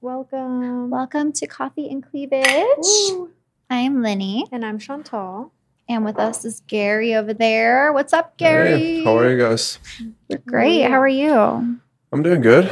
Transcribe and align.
Welcome. 0.00 0.90
Welcome 0.90 1.32
to 1.32 1.46
Coffee 1.46 1.88
and 1.90 2.08
Cleavage. 2.08 2.46
Woo. 3.10 3.30
I'm 3.68 3.96
Lynnie, 3.96 4.44
And 4.52 4.64
I'm 4.64 4.78
Shantal. 4.78 5.50
and 5.88 6.04
with 6.04 6.18
us 6.18 6.44
is 6.44 6.62
Gary 6.68 7.14
over 7.14 7.34
there. 7.34 7.92
What's 7.92 8.12
up, 8.12 8.36
Gary? 8.38 8.78
Hey, 8.78 9.04
how 9.04 9.18
are 9.18 9.28
you 9.30 9.38
guys? 9.38 9.78
We're 10.28 10.38
great. 10.38 10.82
How 10.82 11.00
are 11.00 11.08
you? 11.08 11.32
I'm 12.12 12.22
doing 12.22 12.40
good, 12.40 12.70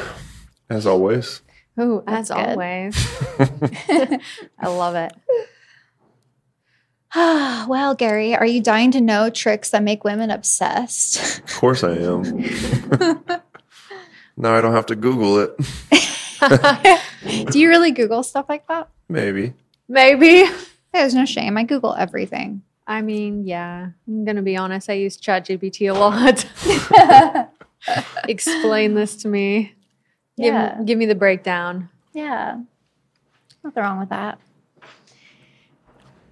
as 0.71 0.87
always. 0.87 1.43
Oh, 1.77 2.03
as 2.07 2.29
good. 2.31 2.37
always. 2.37 2.97
I 4.59 4.69
love 4.69 4.95
it. 4.95 5.13
well, 7.69 7.95
Gary, 7.95 8.35
are 8.37 8.47
you 8.47 8.63
dying 8.63 8.93
to 8.93 9.01
know 9.01 9.31
tricks 9.31 9.71
that 9.71 9.83
make 9.83 10.05
women 10.05 10.31
obsessed? 10.31 11.41
Of 11.41 11.55
course 11.57 11.83
I 11.85 11.93
am. 11.97 12.23
now 14.37 14.55
I 14.57 14.61
don't 14.61 14.75
have 14.75 14.87
to 14.87 14.95
Google 14.97 15.39
it. 15.41 15.57
Do 17.51 17.59
you 17.59 17.69
really 17.69 17.91
Google 17.93 18.23
stuff 18.23 18.47
like 18.49 18.67
that? 18.69 18.89
Maybe. 19.09 19.55
Maybe. 19.89 20.45
There's 20.93 21.15
no 21.15 21.25
shame. 21.27 21.57
I 21.57 21.63
Google 21.65 21.95
everything. 21.95 22.63
I 22.87 23.03
mean, 23.03 23.47
yeah. 23.47 23.89
I'm 24.07 24.25
gonna 24.25 24.43
be 24.43 24.57
honest. 24.57 24.89
I 24.89 24.95
use 24.95 25.17
ChatGPT 25.19 25.93
a 25.93 25.99
lot. 25.99 26.45
Explain 28.29 28.95
this 28.95 29.17
to 29.17 29.29
me. 29.29 29.75
Give, 30.37 30.47
Yeah. 30.55 30.79
give 30.85 30.99
me 30.99 31.07
the 31.07 31.15
breakdown. 31.15 31.89
Yeah. 32.13 32.61
Nothing 33.65 33.83
wrong 33.83 33.99
with 33.99 34.11
that. 34.11 34.39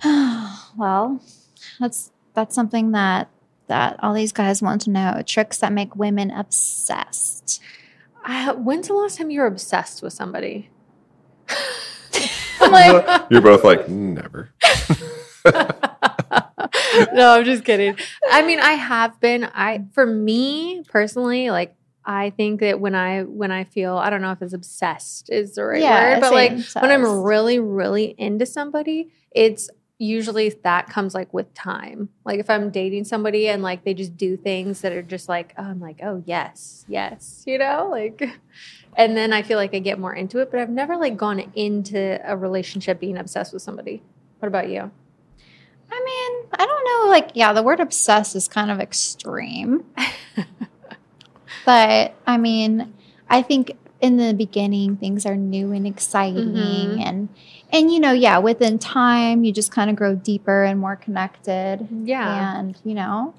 well, 0.76 1.20
that's 1.80 2.10
that's 2.34 2.54
something 2.54 2.92
that 2.92 3.28
that 3.66 3.96
all 4.02 4.12
these 4.14 4.32
guys 4.32 4.62
want 4.62 4.82
to 4.82 4.90
know. 4.90 5.22
Tricks 5.26 5.58
that 5.58 5.72
make 5.72 5.96
women 5.96 6.30
obsessed. 6.30 7.60
Uh, 8.24 8.54
when's 8.54 8.88
the 8.88 8.94
last 8.94 9.18
time 9.18 9.30
you 9.30 9.40
were 9.40 9.46
obsessed 9.46 10.02
with 10.02 10.12
somebody? 10.12 10.70
I'm 12.60 12.72
like, 12.72 13.22
You're 13.30 13.42
both 13.42 13.64
like, 13.64 13.88
never. 13.88 14.50
no, 17.12 17.30
I'm 17.32 17.44
just 17.44 17.64
kidding. 17.64 17.96
I 18.30 18.42
mean, 18.42 18.60
I 18.60 18.72
have 18.72 19.20
been. 19.20 19.44
I 19.44 19.84
for 19.92 20.06
me 20.06 20.82
personally, 20.88 21.50
like 21.50 21.76
I 22.04 22.30
think 22.30 22.60
that 22.60 22.80
when 22.80 22.94
I 22.94 23.22
when 23.22 23.50
I 23.50 23.64
feel 23.64 23.96
I 23.96 24.10
don't 24.10 24.22
know 24.22 24.32
if 24.32 24.42
it's 24.42 24.52
obsessed 24.52 25.30
is 25.30 25.54
the 25.54 25.64
right 25.64 25.80
Yeah, 25.82 26.14
word, 26.14 26.20
but 26.20 26.32
like 26.32 26.58
same, 26.60 26.82
when 26.82 26.90
I'm 26.90 27.22
really 27.22 27.58
really 27.58 28.14
into 28.18 28.46
somebody, 28.46 29.10
it's 29.30 29.70
usually 29.98 30.48
that 30.48 30.88
comes 30.88 31.14
like 31.14 31.32
with 31.32 31.52
time. 31.54 32.08
Like 32.24 32.40
if 32.40 32.50
I'm 32.50 32.70
dating 32.70 33.04
somebody 33.04 33.48
and 33.48 33.62
like 33.62 33.84
they 33.84 33.94
just 33.94 34.16
do 34.16 34.36
things 34.36 34.80
that 34.80 34.92
are 34.92 35.02
just 35.02 35.28
like 35.28 35.54
oh, 35.56 35.62
I'm 35.62 35.80
like 35.80 36.00
oh 36.02 36.22
yes 36.26 36.84
yes 36.88 37.44
you 37.46 37.58
know 37.58 37.88
like. 37.90 38.22
And 38.96 39.16
then 39.16 39.32
I 39.32 39.42
feel 39.42 39.58
like 39.58 39.74
I 39.74 39.80
get 39.80 39.98
more 39.98 40.14
into 40.14 40.38
it, 40.38 40.50
but 40.50 40.60
I've 40.60 40.70
never 40.70 40.96
like 40.96 41.16
gone 41.16 41.40
into 41.54 42.20
a 42.24 42.36
relationship 42.36 43.00
being 43.00 43.18
obsessed 43.18 43.52
with 43.52 43.62
somebody. 43.62 44.02
What 44.38 44.48
about 44.48 44.68
you? 44.68 44.90
I 45.90 46.04
mean, 46.04 46.48
I 46.52 46.66
don't 46.66 46.84
know. 46.84 47.10
Like, 47.10 47.30
yeah, 47.34 47.52
the 47.52 47.62
word 47.62 47.80
obsessed 47.80 48.36
is 48.36 48.48
kind 48.48 48.70
of 48.70 48.80
extreme. 48.80 49.84
but 51.64 52.14
I 52.26 52.36
mean, 52.36 52.94
I 53.28 53.42
think 53.42 53.76
in 54.04 54.16
the 54.18 54.34
beginning 54.34 54.96
things 54.96 55.24
are 55.26 55.36
new 55.36 55.72
and 55.72 55.86
exciting 55.86 56.52
Mhm. 56.54 57.04
and 57.06 57.28
and 57.72 57.90
you 57.92 57.98
know, 57.98 58.12
yeah, 58.12 58.38
within 58.38 58.78
time 58.78 59.42
you 59.44 59.52
just 59.52 59.72
kind 59.72 59.90
of 59.90 59.96
grow 59.96 60.14
deeper 60.14 60.62
and 60.64 60.78
more 60.78 60.94
connected. 60.96 61.88
Yeah. 62.04 62.58
And, 62.60 62.76
you 62.84 62.94
know, 62.94 63.34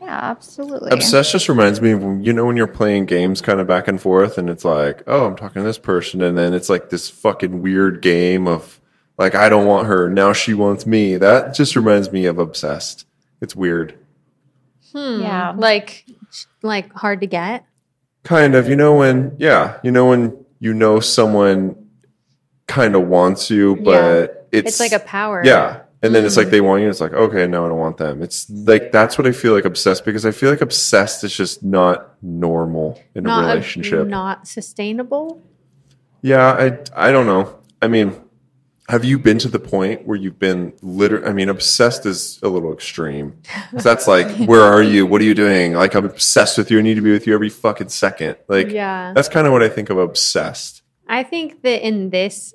yeah, 0.00 0.18
absolutely. 0.22 0.90
Obsessed 0.92 1.32
just 1.32 1.48
reminds 1.50 1.80
me 1.82 1.90
of, 1.90 2.02
when- 2.02 2.22
you 2.24 2.32
know, 2.32 2.46
when 2.46 2.56
you're 2.56 2.66
playing 2.66 3.04
games 3.06 3.40
kind 3.42 3.60
of 3.60 3.66
back 3.66 3.86
and 3.88 4.00
forth 4.00 4.38
and 4.38 4.48
it's 4.48 4.64
like, 4.64 5.02
oh, 5.06 5.26
I'm 5.26 5.36
talking 5.36 5.60
to 5.62 5.66
this 5.66 5.76
person. 5.76 6.22
And 6.22 6.38
then 6.38 6.54
it's 6.54 6.70
like 6.70 6.88
this 6.88 7.10
fucking 7.10 7.60
weird 7.60 8.00
game 8.00 8.46
of 8.48 8.80
like, 9.18 9.34
I 9.34 9.48
don't 9.50 9.66
want 9.66 9.86
her. 9.88 10.08
Now 10.08 10.32
she 10.32 10.54
wants 10.54 10.86
me. 10.86 11.16
That 11.16 11.52
just 11.54 11.76
reminds 11.76 12.10
me 12.12 12.24
of 12.26 12.38
obsessed. 12.38 13.04
It's 13.42 13.54
weird. 13.56 13.98
Hmm. 14.94 15.20
Yeah. 15.20 15.52
Like 15.56 16.06
like 16.62 16.90
hard 16.94 17.20
to 17.20 17.26
get. 17.26 17.64
Kind 18.28 18.54
of, 18.54 18.68
you 18.68 18.76
know, 18.76 18.94
when, 18.94 19.34
yeah, 19.38 19.78
you 19.82 19.90
know, 19.90 20.10
when 20.10 20.36
you 20.60 20.74
know 20.74 21.00
someone 21.00 21.74
kind 22.66 22.94
of 22.94 23.08
wants 23.08 23.48
you, 23.50 23.76
but 23.76 24.46
it's, 24.52 24.68
It's, 24.68 24.80
like 24.80 24.92
a 24.92 24.98
power. 24.98 25.40
Yeah. 25.42 25.80
And 26.02 26.14
then 26.14 26.26
it's 26.26 26.36
like 26.36 26.48
Mhm. 26.48 26.50
they 26.50 26.60
want 26.60 26.82
you. 26.82 26.90
It's 26.90 27.00
like, 27.00 27.14
okay, 27.14 27.46
no, 27.46 27.64
I 27.64 27.68
don't 27.70 27.78
want 27.78 27.96
them. 27.96 28.22
It's 28.22 28.48
like, 28.50 28.92
that's 28.92 29.16
what 29.16 29.26
I 29.26 29.32
feel 29.32 29.54
like 29.54 29.64
obsessed 29.64 30.04
because 30.04 30.26
I 30.26 30.30
feel 30.32 30.50
like 30.50 30.60
obsessed 30.60 31.24
is 31.24 31.34
just 31.34 31.62
not 31.64 32.16
normal 32.22 33.00
in 33.14 33.24
Not 33.24 33.44
a 33.44 33.48
relationship. 33.48 34.06
not 34.06 34.46
sustainable. 34.46 35.40
yeah. 36.20 36.52
I, 36.52 37.08
I 37.08 37.10
don't 37.12 37.26
know. 37.26 37.54
I 37.80 37.88
mean, 37.88 38.14
have 38.88 39.04
you 39.04 39.18
been 39.18 39.38
to 39.38 39.48
the 39.48 39.58
point 39.58 40.06
where 40.06 40.16
you've 40.16 40.38
been 40.38 40.72
literally, 40.80 41.26
I 41.26 41.32
mean, 41.34 41.50
obsessed 41.50 42.06
is 42.06 42.40
a 42.42 42.48
little 42.48 42.72
extreme. 42.72 43.38
that's 43.72 44.08
like, 44.08 44.26
where 44.48 44.62
are 44.62 44.82
you? 44.82 45.04
What 45.04 45.20
are 45.20 45.24
you 45.24 45.34
doing? 45.34 45.74
Like, 45.74 45.94
I'm 45.94 46.06
obsessed 46.06 46.56
with 46.56 46.70
you. 46.70 46.78
I 46.78 46.82
need 46.82 46.94
to 46.94 47.02
be 47.02 47.12
with 47.12 47.26
you 47.26 47.34
every 47.34 47.50
fucking 47.50 47.90
second. 47.90 48.36
Like, 48.48 48.70
yeah. 48.70 49.12
that's 49.14 49.28
kind 49.28 49.46
of 49.46 49.52
what 49.52 49.62
I 49.62 49.68
think 49.68 49.90
of 49.90 49.98
obsessed. 49.98 50.82
I 51.06 51.22
think 51.22 51.62
that 51.62 51.86
in 51.86 52.10
this 52.10 52.54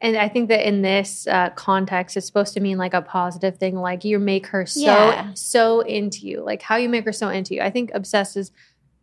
and 0.00 0.16
I 0.16 0.28
think 0.28 0.48
that 0.48 0.66
in 0.66 0.82
this 0.82 1.28
uh, 1.28 1.50
context, 1.50 2.16
it's 2.16 2.26
supposed 2.26 2.54
to 2.54 2.60
mean 2.60 2.76
like 2.76 2.92
a 2.92 3.00
positive 3.00 3.56
thing. 3.56 3.76
Like 3.76 4.04
you 4.04 4.18
make 4.18 4.48
her 4.48 4.66
so 4.66 4.80
Yeah. 4.80 5.30
so 5.34 5.80
into 5.80 6.26
you. 6.26 6.42
Like 6.42 6.60
how 6.60 6.76
you 6.76 6.88
make 6.88 7.04
her 7.04 7.12
so 7.12 7.28
into 7.28 7.54
you. 7.54 7.62
I 7.62 7.70
think 7.70 7.92
obsessed 7.94 8.36
is 8.36 8.50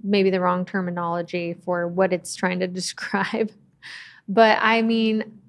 maybe 0.04 0.30
the 0.30 0.42
wrong 0.42 0.66
terminology 0.66 1.54
for 1.54 1.88
what 1.88 2.12
it's 2.12 2.36
trying 2.36 2.60
to 2.60 2.68
describe. 2.80 3.52
But 4.28 4.60
I 4.62 4.82
mean, 4.82 5.41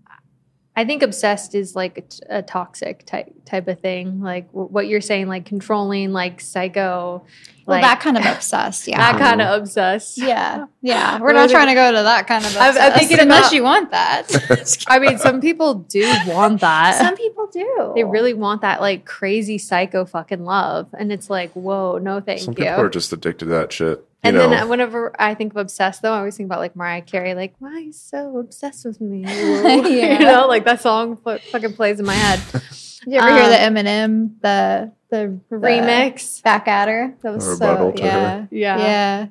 I 0.74 0.86
think 0.86 1.02
obsessed 1.02 1.54
is 1.54 1.76
like 1.76 1.98
a, 1.98 2.00
t- 2.00 2.22
a 2.30 2.42
toxic 2.42 3.04
type 3.04 3.30
type 3.44 3.68
of 3.68 3.80
thing. 3.80 4.22
Like 4.22 4.46
w- 4.52 4.68
what 4.68 4.86
you're 4.88 5.02
saying, 5.02 5.28
like 5.28 5.44
controlling, 5.44 6.12
like 6.14 6.40
psycho. 6.40 7.22
well, 7.66 7.76
like, 7.76 7.82
that 7.82 8.00
kind 8.00 8.16
of 8.16 8.24
obsessed, 8.36 8.88
yeah. 8.88 8.96
that 9.12 9.18
kind 9.20 9.42
of 9.42 9.60
obsessed. 9.60 10.16
yeah, 10.16 10.64
yeah. 10.80 11.18
We're 11.20 11.26
What 11.26 11.32
not 11.34 11.42
was 11.42 11.50
it- 11.50 11.54
trying 11.54 11.66
to 11.68 11.74
go 11.74 11.92
to 11.92 12.02
that 12.04 12.26
kind 12.26 12.44
of 12.46 12.56
I'm- 12.56 12.74
I'm 12.80 12.98
thinking 12.98 13.20
unless 13.20 13.48
about- 13.48 13.52
you 13.52 13.62
want 13.62 13.90
that. 13.90 14.84
I 14.88 14.98
mean, 14.98 15.18
some 15.18 15.42
people 15.42 15.74
do 15.74 16.10
want 16.28 16.62
that. 16.62 16.96
Some 16.98 17.16
people 17.16 17.48
do. 17.52 17.92
They 17.94 18.04
really 18.04 18.32
want 18.32 18.62
that 18.62 18.80
like 18.80 19.04
crazy 19.04 19.58
psycho 19.58 20.06
fucking 20.06 20.42
love. 20.44 20.88
And 20.98 21.12
it's 21.12 21.28
like, 21.28 21.52
whoa, 21.52 21.98
no 21.98 22.20
thank 22.20 22.40
Some 22.40 22.52
you. 22.52 22.64
people 22.64 22.80
are 22.80 22.88
just 22.88 23.12
addicted 23.12 23.44
to 23.44 23.50
that 23.50 23.72
shit. 23.72 24.02
You 24.24 24.28
and 24.28 24.36
know, 24.36 24.50
then 24.50 24.68
whenever 24.68 25.12
I 25.20 25.34
think 25.34 25.52
of 25.52 25.56
obsessed 25.56 26.00
though, 26.02 26.12
I 26.12 26.18
always 26.18 26.36
think 26.36 26.46
about 26.46 26.60
like 26.60 26.76
Mariah 26.76 27.02
Carey, 27.02 27.34
like, 27.34 27.54
why 27.58 27.70
are 27.72 27.78
you 27.80 27.92
so 27.92 28.38
obsessed 28.38 28.84
with 28.84 29.00
me? 29.00 29.22
Yeah. 29.26 30.18
You 30.20 30.24
know, 30.26 30.46
like 30.46 30.64
that 30.64 30.80
song 30.80 31.16
fu- 31.16 31.38
fucking 31.38 31.74
plays 31.74 31.98
in 31.98 32.06
my 32.06 32.14
head. 32.14 32.40
Did 32.52 32.62
you 33.14 33.18
ever 33.18 33.32
hear 33.34 33.48
the 33.48 33.66
Um, 33.66 33.74
Eminem 33.74 34.30
the 34.40 34.92
the 35.10 35.38
the 35.50 35.56
Remix. 35.56 36.40
back 36.42 36.68
at 36.68 36.86
her? 36.88 37.14
That 37.22 37.34
was 37.34 37.44
so 37.44 37.50
rebuttal 37.52 37.92
to 37.94 38.02
yeah, 38.02 38.46
Yeah. 38.52 39.26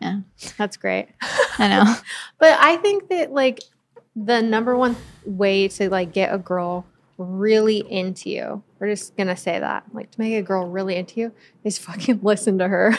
yeah. 0.00 0.20
That's 0.58 0.76
great. 0.76 1.06
I 1.58 1.68
know. 1.68 1.94
But 2.38 2.58
I 2.60 2.78
think 2.78 3.08
that 3.10 3.32
like 3.32 3.60
the 4.16 4.42
number 4.42 4.76
one 4.76 4.96
way 5.24 5.68
to 5.68 5.88
like 5.90 6.12
get 6.12 6.34
a 6.34 6.38
girl 6.38 6.84
really 7.18 7.78
into 7.78 8.30
you, 8.30 8.62
we're 8.80 8.88
just 8.88 9.16
gonna 9.16 9.36
say 9.36 9.60
that, 9.60 9.84
like 9.92 10.10
to 10.10 10.20
make 10.20 10.34
a 10.34 10.42
girl 10.42 10.66
really 10.66 10.96
into 10.96 11.20
you, 11.20 11.32
is 11.62 11.78
fucking 11.78 12.18
listen 12.22 12.58
to 12.58 12.66
her. 12.66 12.94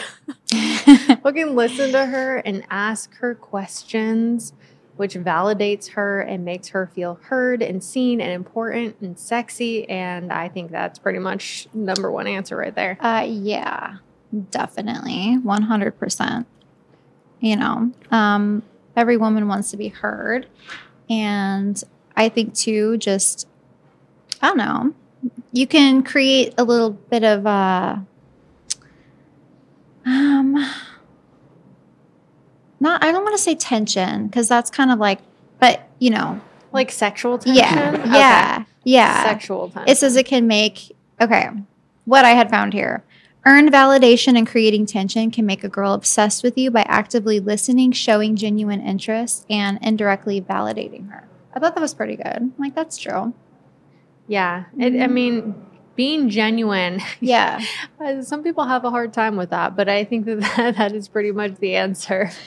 fucking 1.22 1.54
listen 1.54 1.92
to 1.92 2.06
her 2.06 2.38
and 2.38 2.64
ask 2.70 3.14
her 3.16 3.34
questions, 3.34 4.52
which 4.96 5.14
validates 5.14 5.90
her 5.90 6.20
and 6.20 6.44
makes 6.44 6.68
her 6.68 6.86
feel 6.94 7.18
heard 7.24 7.62
and 7.62 7.82
seen 7.82 8.20
and 8.20 8.32
important 8.32 8.96
and 9.00 9.18
sexy. 9.18 9.88
And 9.88 10.32
I 10.32 10.48
think 10.48 10.70
that's 10.70 10.98
pretty 10.98 11.18
much 11.18 11.68
number 11.72 12.10
one 12.10 12.26
answer 12.26 12.56
right 12.56 12.74
there. 12.74 12.96
Uh, 13.00 13.26
yeah, 13.28 13.96
definitely, 14.50 15.38
one 15.42 15.62
hundred 15.62 15.98
percent. 15.98 16.46
You 17.40 17.56
know, 17.56 17.92
um, 18.10 18.62
every 18.96 19.16
woman 19.16 19.48
wants 19.48 19.70
to 19.72 19.76
be 19.76 19.88
heard, 19.88 20.46
and 21.10 21.82
I 22.16 22.28
think 22.28 22.54
too, 22.54 22.96
just 22.98 23.48
I 24.40 24.48
don't 24.48 24.58
know, 24.58 24.94
you 25.52 25.66
can 25.66 26.02
create 26.02 26.54
a 26.58 26.64
little 26.64 26.90
bit 26.90 27.24
of 27.24 27.46
uh, 27.46 27.96
um, 30.06 30.54
not 32.80 33.02
I 33.02 33.12
don't 33.12 33.24
want 33.24 33.36
to 33.36 33.42
say 33.42 33.54
tension 33.54 34.26
because 34.26 34.48
that's 34.48 34.70
kind 34.70 34.90
of 34.90 34.98
like, 34.98 35.20
but 35.60 35.88
you 35.98 36.10
know, 36.10 36.40
Like 36.72 36.90
sexual 36.90 37.38
tension. 37.38 37.54
yeah, 37.64 37.90
Okay. 38.00 38.10
yeah, 38.10 38.64
yeah. 38.84 39.22
Sexual 39.24 39.70
tension. 39.70 39.88
It 39.88 39.98
says 39.98 40.16
it 40.16 40.26
can 40.26 40.46
make, 40.46 40.94
okay, 41.20 41.48
what 42.04 42.24
I 42.24 42.30
had 42.30 42.50
found 42.50 42.72
here. 42.72 43.04
Earned 43.46 43.70
validation 43.70 44.38
and 44.38 44.46
creating 44.46 44.86
tension 44.86 45.30
can 45.30 45.44
make 45.44 45.62
a 45.64 45.68
girl 45.68 45.92
obsessed 45.92 46.42
with 46.42 46.56
you 46.56 46.70
by 46.70 46.80
actively 46.88 47.40
listening, 47.40 47.92
showing 47.92 48.36
genuine 48.36 48.80
interest, 48.80 49.44
and 49.50 49.78
indirectly 49.82 50.40
validating 50.40 51.10
her. 51.10 51.28
I 51.54 51.60
thought 51.60 51.74
that 51.74 51.80
was 51.82 51.92
pretty 51.92 52.16
good. 52.16 52.26
I'm 52.26 52.54
like, 52.58 52.74
that's 52.74 52.96
true. 52.96 53.34
Yeah. 54.26 54.64
It, 54.78 54.94
I 54.94 55.06
Mhm. 55.06 55.10
mean, 55.12 55.54
being 55.96 56.28
genuine, 56.30 57.00
Yeah. 57.20 57.60
some 58.22 58.42
people 58.42 58.64
have 58.64 58.84
a 58.84 58.90
hard 58.90 59.12
time 59.12 59.36
with 59.36 59.50
that, 59.50 59.76
but 59.76 59.88
I 59.88 60.04
think 60.04 60.26
that 60.26 60.40
that, 60.56 60.76
that 60.76 60.92
is 60.92 61.08
pretty 61.08 61.32
much 61.32 61.56
the 61.56 61.76
answer. 61.76 62.30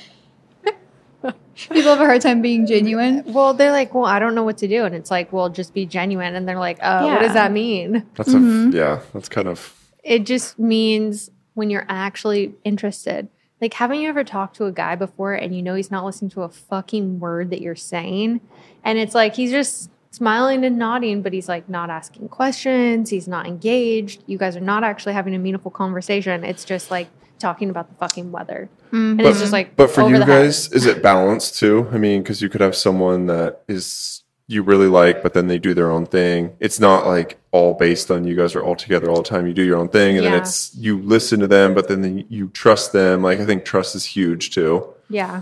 People 1.69 1.81
have 1.89 1.99
a 1.99 2.05
hard 2.05 2.21
time 2.21 2.41
being 2.43 2.67
genuine. 2.67 3.23
Well, 3.25 3.53
they're 3.55 3.71
like, 3.71 3.93
well, 3.93 4.05
I 4.05 4.19
don't 4.19 4.35
know 4.35 4.43
what 4.43 4.59
to 4.59 4.67
do, 4.67 4.85
and 4.85 4.93
it's 4.93 5.09
like, 5.09 5.33
well, 5.33 5.49
just 5.49 5.73
be 5.73 5.87
genuine, 5.87 6.35
and 6.35 6.47
they're 6.47 6.59
like, 6.59 6.77
uh, 6.81 7.01
what 7.07 7.19
does 7.21 7.33
that 7.33 7.51
mean? 7.51 8.05
That's 8.15 8.29
Mhm. 8.29 8.73
a 8.73 8.77
yeah. 8.77 8.99
That's 9.13 9.27
kind 9.27 9.47
of 9.47 9.73
It 10.03 10.19
just 10.25 10.59
means 10.59 11.31
when 11.55 11.71
you're 11.71 11.85
actually 11.89 12.53
interested. 12.63 13.27
Like, 13.59 13.73
haven't 13.73 13.99
you 14.01 14.07
ever 14.07 14.23
talked 14.23 14.55
to 14.57 14.65
a 14.65 14.71
guy 14.71 14.95
before 14.95 15.33
and 15.33 15.55
you 15.55 15.63
know 15.63 15.73
he's 15.73 15.89
not 15.89 16.05
listening 16.05 16.29
to 16.31 16.43
a 16.43 16.49
fucking 16.49 17.19
word 17.19 17.49
that 17.49 17.59
you're 17.59 17.75
saying? 17.75 18.39
And 18.83 18.99
it's 18.99 19.15
like 19.15 19.35
he's 19.35 19.49
just 19.49 19.89
smiling 20.11 20.63
and 20.65 20.77
nodding, 20.77 21.21
but 21.21 21.33
he's 21.33 21.47
like 21.47 21.69
not 21.69 21.89
asking 21.89 22.29
questions. 22.29 23.09
He's 23.09 23.27
not 23.27 23.45
engaged. 23.47 24.23
You 24.27 24.37
guys 24.37 24.55
are 24.55 24.61
not 24.61 24.83
actually 24.83 25.13
having 25.13 25.35
a 25.35 25.39
meaningful 25.39 25.71
conversation. 25.71 26.43
It's 26.43 26.65
just 26.65 26.89
like 26.91 27.07
talking 27.39 27.69
about 27.69 27.89
the 27.89 27.95
fucking 27.95 28.31
weather. 28.31 28.69
And 28.91 29.21
it's 29.21 29.39
just 29.39 29.51
like, 29.51 29.75
But 29.75 29.91
for 29.91 30.09
you 30.09 30.19
guys, 30.19 30.71
is 30.71 30.85
it 30.85 31.03
balanced 31.03 31.59
too? 31.59 31.87
I 31.91 31.97
mean, 31.97 32.23
because 32.23 32.41
you 32.41 32.49
could 32.49 32.61
have 32.61 32.75
someone 32.75 33.27
that 33.27 33.61
is 33.67 34.23
you 34.49 34.63
really 34.63 34.87
like, 34.87 35.21
but 35.21 35.33
then 35.33 35.47
they 35.47 35.59
do 35.59 35.73
their 35.73 35.91
own 35.91 36.05
thing. 36.05 36.55
It's 36.61 36.79
not 36.79 37.05
like 37.05 37.37
all 37.51 37.73
based 37.73 38.09
on 38.09 38.25
you 38.25 38.33
guys 38.35 38.55
are 38.55 38.63
all 38.63 38.77
together 38.77 39.09
all 39.09 39.17
the 39.17 39.27
time. 39.27 39.45
You 39.45 39.53
do 39.53 39.63
your 39.63 39.77
own 39.77 39.89
thing, 39.89 40.15
and 40.17 40.25
then 40.25 40.33
it's 40.33 40.73
you 40.75 41.01
listen 41.01 41.41
to 41.41 41.47
them, 41.47 41.73
but 41.73 41.89
then 41.89 42.25
you 42.29 42.47
trust 42.49 42.93
them. 42.93 43.21
Like 43.21 43.39
I 43.39 43.45
think 43.45 43.65
trust 43.65 43.93
is 43.95 44.05
huge 44.05 44.51
too. 44.51 44.93
yeah. 45.09 45.41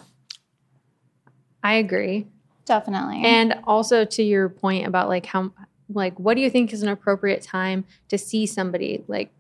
I 1.64 1.76
agree. 1.76 2.28
Definitely. 2.66 3.22
And 3.24 3.56
also 3.66 4.06
to 4.06 4.24
your 4.24 4.50
point 4.50 4.88
about 4.88 5.08
like 5.08 5.26
how 5.28 5.52
like 5.94 6.20
what 6.20 6.34
do 6.36 6.42
you 6.42 6.50
think 6.50 6.74
is 6.74 6.82
an 6.82 6.90
appropriate 6.90 7.42
time 7.44 7.86
to 8.10 8.18
see 8.18 8.46
somebody? 8.46 9.04
Like 9.08 9.32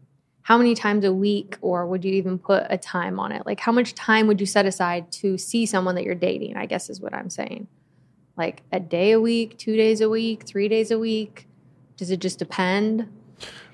how 0.43 0.57
many 0.59 0.75
times 0.75 1.03
a 1.05 1.11
week 1.13 1.57
or 1.61 1.87
would 1.87 2.05
you 2.05 2.13
even 2.13 2.37
put 2.37 2.65
a 2.69 2.77
time 2.77 3.19
on 3.19 3.31
it? 3.31 3.45
Like 3.45 3.59
how 3.59 3.71
much 3.71 3.95
time 3.95 4.27
would 4.27 4.39
you 4.39 4.45
set 4.45 4.65
aside 4.67 5.11
to 5.13 5.37
see 5.39 5.65
someone 5.65 5.95
that 5.95 6.03
you're 6.03 6.13
dating? 6.13 6.55
I 6.55 6.67
guess 6.67 6.89
is 6.89 7.01
what 7.01 7.13
I'm 7.15 7.29
saying. 7.31 7.67
Like 8.37 8.61
a 8.71 8.79
day 8.79 9.11
a 9.11 9.19
week, 9.19 9.57
2 9.57 9.75
days 9.75 10.01
a 10.01 10.09
week, 10.09 10.45
3 10.45 10.67
days 10.67 10.91
a 10.91 10.99
week? 10.99 11.47
Does 11.97 12.11
it 12.11 12.19
just 12.19 12.37
depend? 12.37 13.07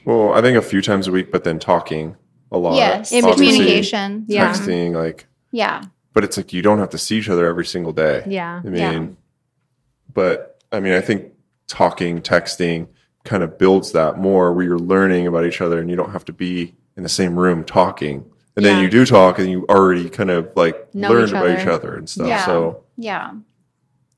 Well, 0.06 0.34
I 0.34 0.42
think 0.42 0.56
a 0.58 0.62
few 0.62 0.82
times 0.82 1.08
a 1.08 1.12
week, 1.12 1.32
but 1.32 1.44
then 1.44 1.60
talking 1.60 2.16
a 2.52 2.58
lot. 2.58 2.76
yes, 2.76 3.12
In 3.12 3.26
obviously, 3.26 3.58
communication. 3.58 4.26
Yeah. 4.28 4.52
texting, 4.54 4.94
like. 4.94 5.26
Yeah. 5.52 5.84
But 6.14 6.24
it's 6.24 6.38
like 6.38 6.54
you 6.54 6.62
don't 6.62 6.80
have 6.80 6.90
to 6.92 6.98
see 6.98 7.18
each 7.18 7.30
other 7.30 7.48
every 7.48 7.66
single 7.66 7.92
day. 7.94 8.24
Yeah. 8.28 8.62
I 8.64 8.68
mean, 8.70 8.76
Yeah. 8.76 9.08
But 10.14 10.62
I 10.72 10.80
mean, 10.80 10.94
I 10.94 11.02
think 11.02 11.32
talking, 11.68 12.22
texting 12.22 12.88
kind 13.24 13.44
of 13.44 13.58
builds 13.58 13.92
that 13.92 14.18
more 14.18 14.52
where 14.54 14.66
you're 14.66 14.80
learning 14.80 15.28
about 15.28 15.46
each 15.46 15.62
other 15.62 15.80
and 15.80 15.90
you 15.90 15.96
don't 15.96 16.12
have 16.12 16.26
to 16.26 16.34
be 16.34 16.74
in 16.98 17.04
the 17.04 17.10
same 17.10 17.38
room 17.38 17.64
talking. 17.64 18.26
And 18.56 18.66
then 18.66 18.84
you 18.84 18.90
do 18.90 19.06
talk 19.06 19.40
and 19.40 19.50
you 19.50 19.66
already 19.70 20.10
kind 20.10 20.30
of 20.30 20.52
like 20.56 20.94
Know 20.94 21.10
learned 21.10 21.30
each 21.30 21.32
about 21.32 21.50
each 21.52 21.60
other. 21.68 21.72
other 21.72 21.96
and 21.98 22.10
stuff. 22.10 22.28
Yeah. 22.28 22.46
So 22.46 22.84
Yeah. 22.98 23.32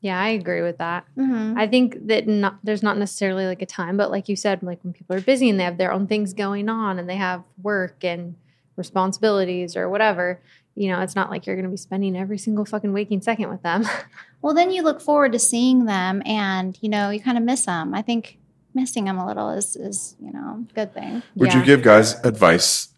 Yeah, 0.01 0.19
I 0.21 0.29
agree 0.29 0.61
with 0.61 0.79
that. 0.79 1.05
hmm 1.15 1.53
I 1.57 1.65
think 1.67 2.07
that 2.07 2.27
not, 2.27 2.57
there's 2.63 2.83
not 2.83 2.97
necessarily 2.97 3.45
like 3.45 3.61
a 3.61 3.65
time, 3.65 3.95
but 3.95 4.11
like 4.11 4.27
you 4.27 4.35
said, 4.35 4.61
like 4.63 4.83
when 4.83 4.91
people 4.91 5.15
are 5.15 5.21
busy 5.21 5.49
and 5.49 5.59
they 5.59 5.63
have 5.63 5.77
their 5.77 5.93
own 5.93 6.07
things 6.07 6.33
going 6.33 6.67
on 6.67 6.99
and 6.99 7.09
they 7.09 7.15
have 7.15 7.43
work 7.61 8.03
and 8.03 8.35
responsibilities 8.75 9.75
or 9.77 9.87
whatever, 9.89 10.41
you 10.75 10.89
know, 10.91 10.99
it's 11.01 11.15
not 11.15 11.29
like 11.29 11.45
you're 11.45 11.55
going 11.55 11.65
to 11.65 11.71
be 11.71 11.77
spending 11.77 12.17
every 12.17 12.37
single 12.37 12.65
fucking 12.65 12.91
waking 12.93 13.21
second 13.21 13.49
with 13.49 13.61
them. 13.61 13.85
Well, 14.43 14.53
then 14.53 14.69
you 14.71 14.83
look 14.83 15.01
forward 15.01 15.31
to 15.31 15.39
seeing 15.39 15.85
them, 15.85 16.21
and 16.25 16.77
you 16.81 16.89
know 16.89 17.09
you 17.09 17.19
kind 17.19 17.37
of 17.37 17.43
miss 17.43 17.65
them. 17.65 17.93
I 17.95 18.01
think 18.03 18.37
missing 18.75 19.05
them 19.05 19.17
a 19.17 19.25
little 19.25 19.49
is 19.51 19.75
is 19.75 20.15
you 20.19 20.31
know 20.31 20.65
a 20.69 20.73
good 20.73 20.93
thing. 20.93 21.23
would 21.35 21.49
Yeah. 21.53 21.59
you 21.59 21.65
give 21.65 21.81
guys 21.81 22.13
advice 22.23 22.89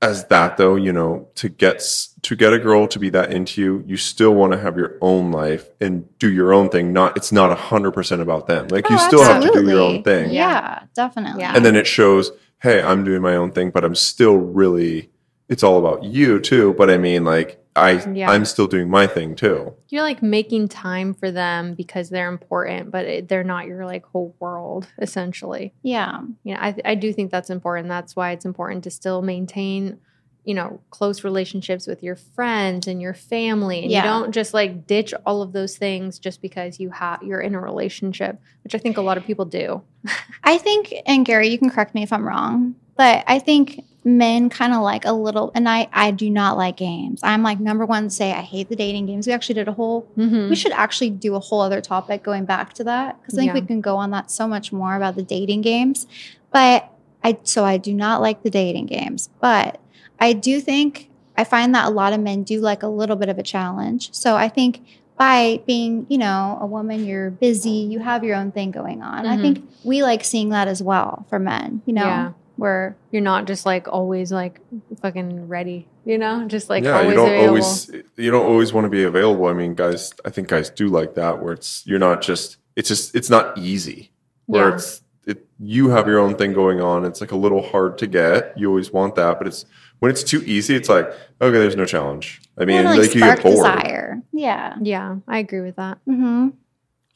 as 0.00 0.24
that 0.26 0.56
though, 0.56 0.76
you 0.76 0.92
know, 0.92 1.26
to 1.34 1.48
get 1.48 1.82
to 2.22 2.36
get 2.36 2.52
a 2.52 2.58
girl 2.58 2.86
to 2.86 2.98
be 3.00 3.10
that 3.10 3.32
into 3.32 3.60
you, 3.60 3.84
you 3.86 3.96
still 3.96 4.32
want 4.32 4.52
to 4.52 4.58
have 4.58 4.76
your 4.76 4.96
own 5.00 5.32
life 5.32 5.68
and 5.80 6.06
do 6.20 6.30
your 6.30 6.52
own 6.52 6.68
thing. 6.68 6.92
Not 6.92 7.16
it's 7.16 7.32
not 7.32 7.50
a 7.50 7.56
hundred 7.56 7.92
percent 7.92 8.22
about 8.22 8.46
them. 8.46 8.68
Like 8.68 8.88
you 8.88 8.96
Oh, 8.96 9.06
still 9.08 9.24
have 9.24 9.42
to 9.42 9.50
do 9.52 9.68
your 9.68 9.80
own 9.80 10.02
thing. 10.04 10.30
Yeah, 10.30 10.84
definitely. 10.94 11.40
Yeah. 11.42 11.52
and 11.56 11.64
then 11.64 11.74
it 11.76 11.86
shows 11.86 12.30
hey 12.60 12.82
i'm 12.82 13.04
doing 13.04 13.22
my 13.22 13.36
own 13.36 13.52
thing 13.52 13.70
but 13.70 13.84
i'm 13.84 13.94
still 13.94 14.36
really 14.36 15.08
it's 15.48 15.62
all 15.62 15.78
about 15.78 16.02
you 16.02 16.40
too 16.40 16.74
but 16.76 16.90
i 16.90 16.96
mean 16.98 17.24
like 17.24 17.64
i 17.78 17.92
Yeah. 18.12 18.30
i'm 18.30 18.44
still 18.44 18.66
doing 18.66 18.88
my 18.90 19.06
thing 19.06 19.34
too 19.34 19.74
You're 19.88 20.02
like 20.02 20.22
making 20.22 20.68
time 20.68 21.14
for 21.14 21.30
them 21.30 21.74
because 21.74 22.10
they're 22.10 22.28
important, 22.28 22.90
but 22.90 23.06
it, 23.06 23.28
they're 23.28 23.44
not 23.44 23.66
your 23.66 23.84
like 23.86 24.04
whole 24.06 24.34
world 24.40 24.86
essentially. 25.00 25.72
yeah, 25.82 26.20
You 26.44 26.54
know, 26.54 26.60
I, 26.60 26.74
I 26.84 26.94
do 26.94 27.12
think 27.12 27.30
that's 27.30 27.50
important. 27.50 27.88
That's 27.88 28.14
why 28.14 28.32
it's 28.32 28.44
important 28.44 28.84
to 28.84 28.90
still 28.90 29.22
maintain, 29.22 29.98
you 30.44 30.54
know, 30.54 30.80
close 30.90 31.24
relationships 31.24 31.86
with 31.86 32.02
your 32.02 32.16
friends 32.16 32.86
and 32.86 33.00
your 33.00 33.14
family. 33.14 33.82
And 33.82 33.90
Yeah. 33.90 34.02
you 34.04 34.08
don't 34.10 34.32
just 34.32 34.52
like 34.54 34.86
ditch 34.86 35.12
all 35.26 35.40
of 35.42 35.52
those 35.52 35.76
things 35.78 36.18
just 36.18 36.42
because 36.42 36.78
you 36.80 36.90
have 36.90 37.22
you're 37.22 37.40
in 37.40 37.54
a 37.54 37.60
relationship, 37.60 38.38
which 38.64 38.74
I 38.74 38.78
think 38.78 38.96
a 38.98 39.02
lot 39.02 39.16
of 39.16 39.24
people 39.24 39.44
do. 39.46 39.82
I 40.44 40.58
think, 40.58 40.92
and 41.06 41.24
Gary, 41.24 41.48
you 41.48 41.58
can 41.58 41.70
correct 41.70 41.94
me 41.94 42.02
if 42.02 42.12
I'm 42.12 42.26
wrong, 42.26 42.74
but 42.96 43.24
I 43.26 43.38
think 43.38 43.84
men 44.16 44.48
kind 44.48 44.72
of 44.72 44.80
like 44.82 45.04
a 45.04 45.12
little, 45.12 45.52
and 45.54 45.68
I 45.68 45.88
I 45.92 46.10
do 46.10 46.30
not 46.30 46.56
like 46.56 46.76
games. 46.76 47.20
I'm 47.22 47.42
like 47.42 47.60
number 47.60 47.84
one 47.84 48.08
say 48.10 48.32
I 48.32 48.40
hate 48.42 48.68
the 48.68 48.76
dating 48.76 49.06
games. 49.06 49.26
We 49.26 49.32
actually 49.32 49.56
did 49.56 49.68
a 49.68 49.72
whole. 49.72 50.08
Mm-hmm. 50.16 50.48
We 50.50 50.56
should 50.56 50.72
actually 50.72 51.10
do 51.10 51.34
a 51.34 51.40
whole 51.40 51.60
other 51.60 51.80
topic 51.80 52.22
going 52.22 52.44
back 52.44 52.72
to 52.74 52.84
that 52.84 53.20
because 53.20 53.34
I 53.34 53.42
think 53.42 53.48
Yeah. 53.54 53.60
we 53.60 53.66
can 53.66 53.80
go 53.80 53.96
on 53.96 54.10
that 54.12 54.30
so 54.30 54.48
much 54.48 54.72
more 54.72 54.96
about 54.96 55.14
the 55.16 55.22
dating 55.22 55.60
games. 55.62 56.06
But 56.52 56.90
I 57.22 57.38
so 57.42 57.64
I 57.64 57.76
do 57.76 57.92
not 57.92 58.20
like 58.20 58.42
the 58.42 58.50
dating 58.50 58.86
games, 58.86 59.28
but 59.40 59.80
I 60.18 60.32
do 60.32 60.60
think 60.60 61.10
I 61.36 61.44
find 61.44 61.74
that 61.74 61.86
a 61.86 61.90
lot 61.90 62.12
of 62.12 62.20
men 62.20 62.42
do 62.42 62.60
like 62.60 62.82
a 62.82 62.88
little 62.88 63.16
bit 63.16 63.28
of 63.28 63.38
a 63.38 63.42
challenge. 63.42 64.12
So 64.12 64.34
I 64.36 64.48
think 64.48 64.80
by 65.16 65.60
being, 65.66 66.06
you 66.08 66.16
know, 66.18 66.58
a 66.60 66.66
woman, 66.66 67.04
you're 67.04 67.30
busy, 67.30 67.70
you 67.70 67.98
have 67.98 68.22
your 68.22 68.36
own 68.36 68.52
thing 68.52 68.70
going 68.70 69.02
on. 69.02 69.26
I 69.26 69.36
Mhm. 69.36 69.40
think 69.42 69.68
we 69.84 70.02
like 70.02 70.22
seeing 70.24 70.50
that 70.50 70.68
as 70.68 70.80
well 70.82 71.26
for 71.28 71.38
men, 71.40 71.82
you 71.86 71.92
know, 71.92 72.04
Yeah. 72.04 72.30
Where 72.58 72.96
You're 73.12 73.22
not 73.22 73.46
just 73.46 73.64
like 73.64 73.86
always 73.88 74.32
like 74.32 74.60
fucking 75.00 75.46
ready, 75.48 75.86
you 76.04 76.18
know, 76.18 76.46
just 76.48 76.68
like 76.68 76.84
yeah 76.84 76.98
always 76.98 77.10
you 77.10 77.14
don't 77.16 77.28
available. 77.28 77.48
always 77.48 77.90
you 78.16 78.30
don't 78.30 78.46
always 78.46 78.72
want 78.72 78.84
to 78.84 78.90
be 78.90 79.04
available 79.04 79.46
i 79.46 79.52
mean 79.52 79.74
guys 79.74 80.12
i 80.24 80.30
think 80.30 80.48
guys 80.48 80.68
do 80.70 80.88
like 80.88 81.14
that 81.14 81.40
where 81.42 81.52
it's 81.52 81.86
you're 81.86 81.98
not 82.00 82.20
just 82.20 82.56
it's 82.76 82.88
just 82.88 83.14
it's 83.14 83.30
not 83.30 83.56
easy 83.56 84.10
where 84.46 84.68
Yeah. 84.68 84.74
it's 84.74 85.02
it 85.24 85.46
you 85.60 85.90
have 85.90 86.06
your 86.08 86.18
own 86.18 86.34
thing 86.36 86.52
going 86.52 86.80
on 86.80 87.04
it's 87.04 87.20
like 87.20 87.32
a 87.32 87.36
little 87.36 87.62
hard 87.62 87.96
to 87.98 88.06
get 88.06 88.52
you 88.58 88.68
always 88.68 88.90
want 88.92 89.14
that 89.14 89.38
but 89.38 89.46
it's 89.46 89.64
when 90.00 90.10
it's 90.10 90.24
too 90.24 90.42
easy 90.46 90.74
it's 90.74 90.88
like 90.88 91.06
okay 91.40 91.58
there's 91.58 91.76
no 91.76 91.84
challenge 91.84 92.40
i 92.58 92.64
mean 92.64 92.82
kinda, 92.82 92.90
like, 93.02 93.14
you 93.14 93.20
get 93.20 93.38
spark 93.38 93.42
bored 93.42 93.54
desire. 93.56 94.22
Yeah. 94.32 94.76
yeah, 94.82 95.16
I 95.28 95.38
agree 95.38 95.60
with 95.60 95.76
that. 95.76 95.98
Mm-hmm. 96.08 96.48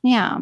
Yeah. 0.03 0.39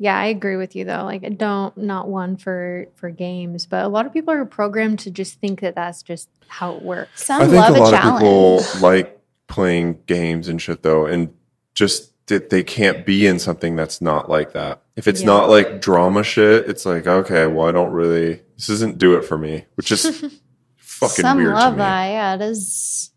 Yeah, 0.00 0.16
I 0.16 0.26
agree 0.26 0.56
with 0.56 0.76
you 0.76 0.84
though. 0.84 1.04
Like, 1.04 1.24
I 1.24 1.28
don't 1.30 1.76
not 1.76 2.08
one 2.08 2.36
for 2.36 2.86
for 2.94 3.10
games, 3.10 3.66
but 3.66 3.84
a 3.84 3.88
lot 3.88 4.06
of 4.06 4.12
people 4.12 4.32
are 4.32 4.44
programmed 4.44 5.00
to 5.00 5.10
just 5.10 5.40
think 5.40 5.60
that 5.60 5.74
that's 5.74 6.02
just 6.02 6.28
how 6.46 6.74
it 6.76 6.82
works. 6.82 7.24
Some 7.24 7.42
I 7.42 7.46
think 7.46 7.56
love 7.56 7.74
a 7.76 7.78
a, 7.78 7.82
lot 7.82 7.90
challenge. 7.90 8.14
of 8.14 8.18
people 8.20 8.80
like 8.88 9.20
playing 9.48 9.98
games 10.06 10.46
and 10.48 10.62
shit 10.62 10.82
though, 10.82 11.06
and 11.06 11.34
just 11.74 12.12
that 12.28 12.50
they 12.50 12.62
can't 12.62 13.04
be 13.06 13.26
in 13.26 13.38
something 13.38 13.74
that's 13.74 14.00
not 14.00 14.28
like 14.30 14.52
that. 14.52 14.82
If 14.96 15.08
it's 15.08 15.20
Yeah. 15.22 15.26
not 15.28 15.48
like 15.48 15.80
drama 15.80 16.22
shit, 16.22 16.68
it's 16.68 16.86
like 16.86 17.06
okay, 17.06 17.46
well, 17.48 17.66
I 17.66 17.72
don't 17.72 17.90
really. 17.92 18.42
This 18.56 18.68
isn't 18.68 18.98
do 18.98 19.16
it 19.16 19.24
for 19.24 19.36
me, 19.38 19.64
which 19.76 19.90
is 19.90 20.04
fucking 20.76 21.22
Some 21.22 21.38
weird 21.38 21.54
love 21.54 21.72
to 21.72 21.76
me. 21.76 21.78
that. 21.78 22.06
Yeah, 22.08 22.34
it 22.36 22.40
is. 22.42 23.10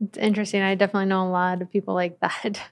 It's 0.00 0.18
interesting. 0.18 0.62
I 0.62 0.74
definitely 0.74 1.08
know 1.08 1.26
a 1.26 1.30
lot 1.30 1.62
of 1.62 1.70
people 1.72 1.94
like 1.94 2.20
that. 2.20 2.60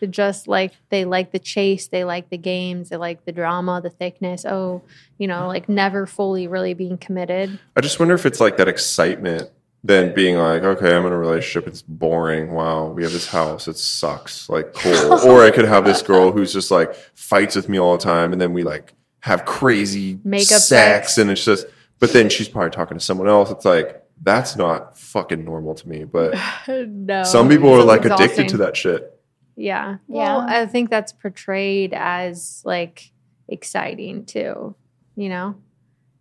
They 0.00 0.06
just 0.06 0.46
like 0.46 0.72
they 0.90 1.04
like 1.04 1.32
the 1.32 1.38
chase, 1.38 1.88
they 1.88 2.04
like 2.04 2.30
the 2.30 2.38
games, 2.38 2.90
they 2.90 2.96
like 2.96 3.24
the 3.24 3.32
drama, 3.32 3.80
the 3.82 3.90
thickness. 3.90 4.44
Oh, 4.44 4.82
you 5.18 5.26
know, 5.26 5.46
like 5.46 5.68
never 5.68 6.06
fully 6.06 6.46
really 6.46 6.74
being 6.74 6.98
committed. 6.98 7.58
I 7.76 7.80
just 7.80 7.98
wonder 7.98 8.14
if 8.14 8.26
it's 8.26 8.40
like 8.40 8.56
that 8.58 8.68
excitement 8.68 9.50
than 9.84 10.14
being 10.14 10.36
like, 10.36 10.62
okay, 10.62 10.94
I'm 10.94 11.06
in 11.06 11.12
a 11.12 11.18
relationship. 11.18 11.68
It's 11.68 11.82
boring. 11.82 12.52
Wow, 12.52 12.88
we 12.88 13.02
have 13.04 13.12
this 13.12 13.28
house. 13.28 13.68
It 13.68 13.78
sucks. 13.78 14.48
Like 14.48 14.74
cool. 14.74 15.12
or 15.26 15.44
I 15.44 15.50
could 15.50 15.64
have 15.64 15.84
this 15.84 16.02
girl 16.02 16.32
who's 16.32 16.52
just 16.52 16.70
like 16.70 16.94
fights 17.14 17.56
with 17.56 17.68
me 17.68 17.78
all 17.78 17.96
the 17.96 18.02
time, 18.02 18.32
and 18.32 18.40
then 18.40 18.52
we 18.52 18.64
like 18.64 18.94
have 19.20 19.44
crazy 19.44 20.18
Makeup 20.24 20.46
sex, 20.46 20.68
sex. 20.68 21.18
and 21.18 21.30
it's 21.30 21.44
just. 21.44 21.66
But 21.98 22.12
then 22.12 22.28
she's 22.28 22.48
probably 22.48 22.70
talking 22.70 22.98
to 22.98 23.02
someone 23.02 23.26
else. 23.26 23.50
It's 23.50 23.64
like 23.64 24.06
that's 24.22 24.56
not 24.56 24.98
fucking 24.98 25.44
normal 25.44 25.74
to 25.74 25.88
me. 25.88 26.04
But 26.04 26.34
no. 26.68 27.24
some 27.24 27.48
people 27.48 27.72
are 27.72 27.82
like 27.82 28.04
addicted 28.04 28.48
to 28.50 28.56
that 28.58 28.76
shit. 28.76 29.15
Yeah. 29.56 29.96
Yeah. 30.08 30.36
Well, 30.36 30.40
I 30.40 30.66
think 30.66 30.90
that's 30.90 31.12
portrayed 31.12 31.94
as 31.94 32.62
like 32.64 33.10
exciting 33.48 34.26
too, 34.26 34.74
you 35.16 35.28
know? 35.28 35.56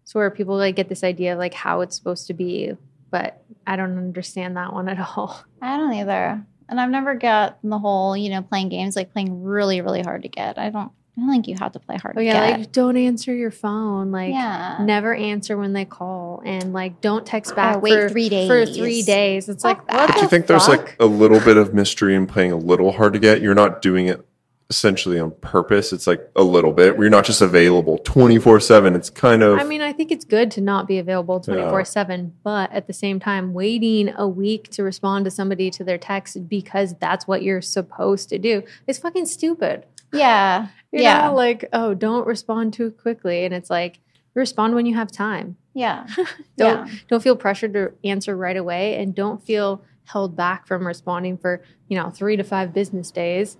So 0.06 0.20
where 0.20 0.32
people 0.32 0.56
like 0.56 0.76
get 0.76 0.88
this 0.88 1.04
idea 1.04 1.34
of 1.34 1.40
like 1.40 1.54
how 1.54 1.82
it's 1.82 1.96
supposed 1.96 2.28
to 2.28 2.34
be, 2.34 2.74
but 3.12 3.44
I 3.68 3.76
don't 3.76 3.98
understand 3.98 4.56
that 4.58 4.74
one 4.74 4.88
at 4.88 5.00
all. 5.18 5.44
I 5.62 5.78
don't 5.78 5.94
either. 5.94 6.46
And 6.68 6.82
I've 6.82 6.90
never 6.90 7.14
gotten 7.16 7.70
the 7.70 7.80
whole, 7.80 8.18
you 8.18 8.30
know, 8.30 8.42
playing 8.42 8.70
games 8.70 8.96
like 8.96 9.14
playing 9.14 9.44
really, 9.44 9.82
really 9.82 10.02
hard 10.02 10.24
to 10.24 10.30
get. 10.30 10.58
I 10.58 10.70
don't. 10.70 10.92
I 11.18 11.22
don't 11.22 11.30
think 11.30 11.48
you 11.48 11.56
have 11.60 11.72
to 11.72 11.80
play 11.80 11.96
hard 11.98 12.16
Oh 12.18 12.20
to 12.20 12.26
yeah, 12.26 12.48
get. 12.50 12.60
like 12.60 12.72
don't 12.74 12.98
answer 12.98 13.34
your 13.34 13.52
phone. 13.52 14.12
Like 14.12 14.34
yeah. 14.34 14.78
never 14.82 15.16
answer 15.16 15.58
when 15.58 15.72
they 15.72 15.86
call, 15.86 16.42
and 16.46 16.74
like 16.74 17.00
don't 17.00 17.26
text 17.26 17.56
back. 17.56 17.78
Or 17.78 17.80
wait 17.80 17.94
for, 17.94 18.10
three 18.10 18.30
days 18.30 18.48
for 18.50 18.66
three 18.66 19.02
days. 19.02 19.48
It's 19.48 19.64
Fuck 19.64 19.78
like 19.78 19.88
that. 19.88 19.96
what 19.96 20.08
But 20.08 20.14
Do 20.14 20.20
the 20.20 20.24
you 20.24 20.30
think 20.30 20.48
there's 20.48 20.68
like 20.68 20.98
a 21.00 21.06
little 21.06 21.40
bit 21.40 21.56
of 21.58 21.74
mystery 21.74 22.16
in 22.16 22.28
playing 22.28 22.52
a 22.52 22.58
little 22.58 22.92
hard 22.92 23.14
to 23.14 23.20
get? 23.20 23.42
You're 23.42 23.56
not 23.56 23.82
doing 23.82 24.08
it 24.08 24.26
essentially 24.70 25.20
on 25.20 25.32
purpose. 25.42 25.94
It's 25.94 26.08
like 26.08 26.30
a 26.36 26.44
little 26.44 26.74
bit. 26.74 26.98
Where 26.98 27.06
you're 27.06 27.12
not 27.12 27.26
just 27.26 27.42
available 27.42 28.00
24 28.00 28.60
seven. 28.60 28.96
It's 28.96 29.10
kind 29.10 29.44
of. 29.44 29.60
I 29.60 29.64
mean, 29.64 29.82
I 29.82 29.94
think 29.94 30.12
it's 30.12 30.26
good 30.26 30.52
to 30.52 30.62
not 30.62 30.88
be 30.88 30.98
available 30.98 31.40
24 31.40 31.86
7, 31.86 32.34
but 32.44 32.72
at 32.72 32.88
the 32.88 32.94
same 32.94 33.20
time, 33.20 33.54
waiting 33.54 34.14
a 34.18 34.28
week 34.28 34.70
to 34.72 34.84
respond 34.84 35.26
to 35.26 35.32
somebody 35.32 35.70
to 35.72 35.84
their 35.84 35.98
text 35.98 36.50
because 36.50 36.96
that's 36.96 37.28
what 37.28 37.42
you're 37.44 37.62
supposed 37.62 38.30
to 38.30 38.38
do 38.40 38.64
is 38.88 38.98
fucking 39.00 39.28
stupid. 39.28 39.86
yeah. 40.12 40.68
You 40.96 41.02
yeah. 41.02 41.28
know, 41.28 41.36
like, 41.36 41.66
oh, 41.74 41.94
don't 41.94 42.26
respond 42.26 42.74
too 42.74 42.90
quickly. 42.90 43.44
And 43.44 43.54
it's 43.54 43.70
like, 43.70 44.00
respond 44.34 44.76
when 44.76 44.86
you 44.86 44.96
have 44.96 45.12
time. 45.12 45.58
yeah. 45.74 46.08
Don't 46.58 46.88
yeah. 46.88 46.94
don't 47.10 47.22
feel 47.22 47.36
pressured 47.36 47.74
to 47.74 47.92
answer 48.06 48.38
right 48.38 48.56
away 48.56 48.96
and 48.96 49.14
don't 49.14 49.44
feel 49.44 49.84
held 50.06 50.38
back 50.38 50.66
from 50.68 50.88
responding 50.88 51.38
for, 51.38 51.62
you 51.90 51.98
know, 51.98 52.10
three 52.10 52.38
to 52.38 52.44
five 52.46 52.74
business 52.74 53.12
days. 53.12 53.58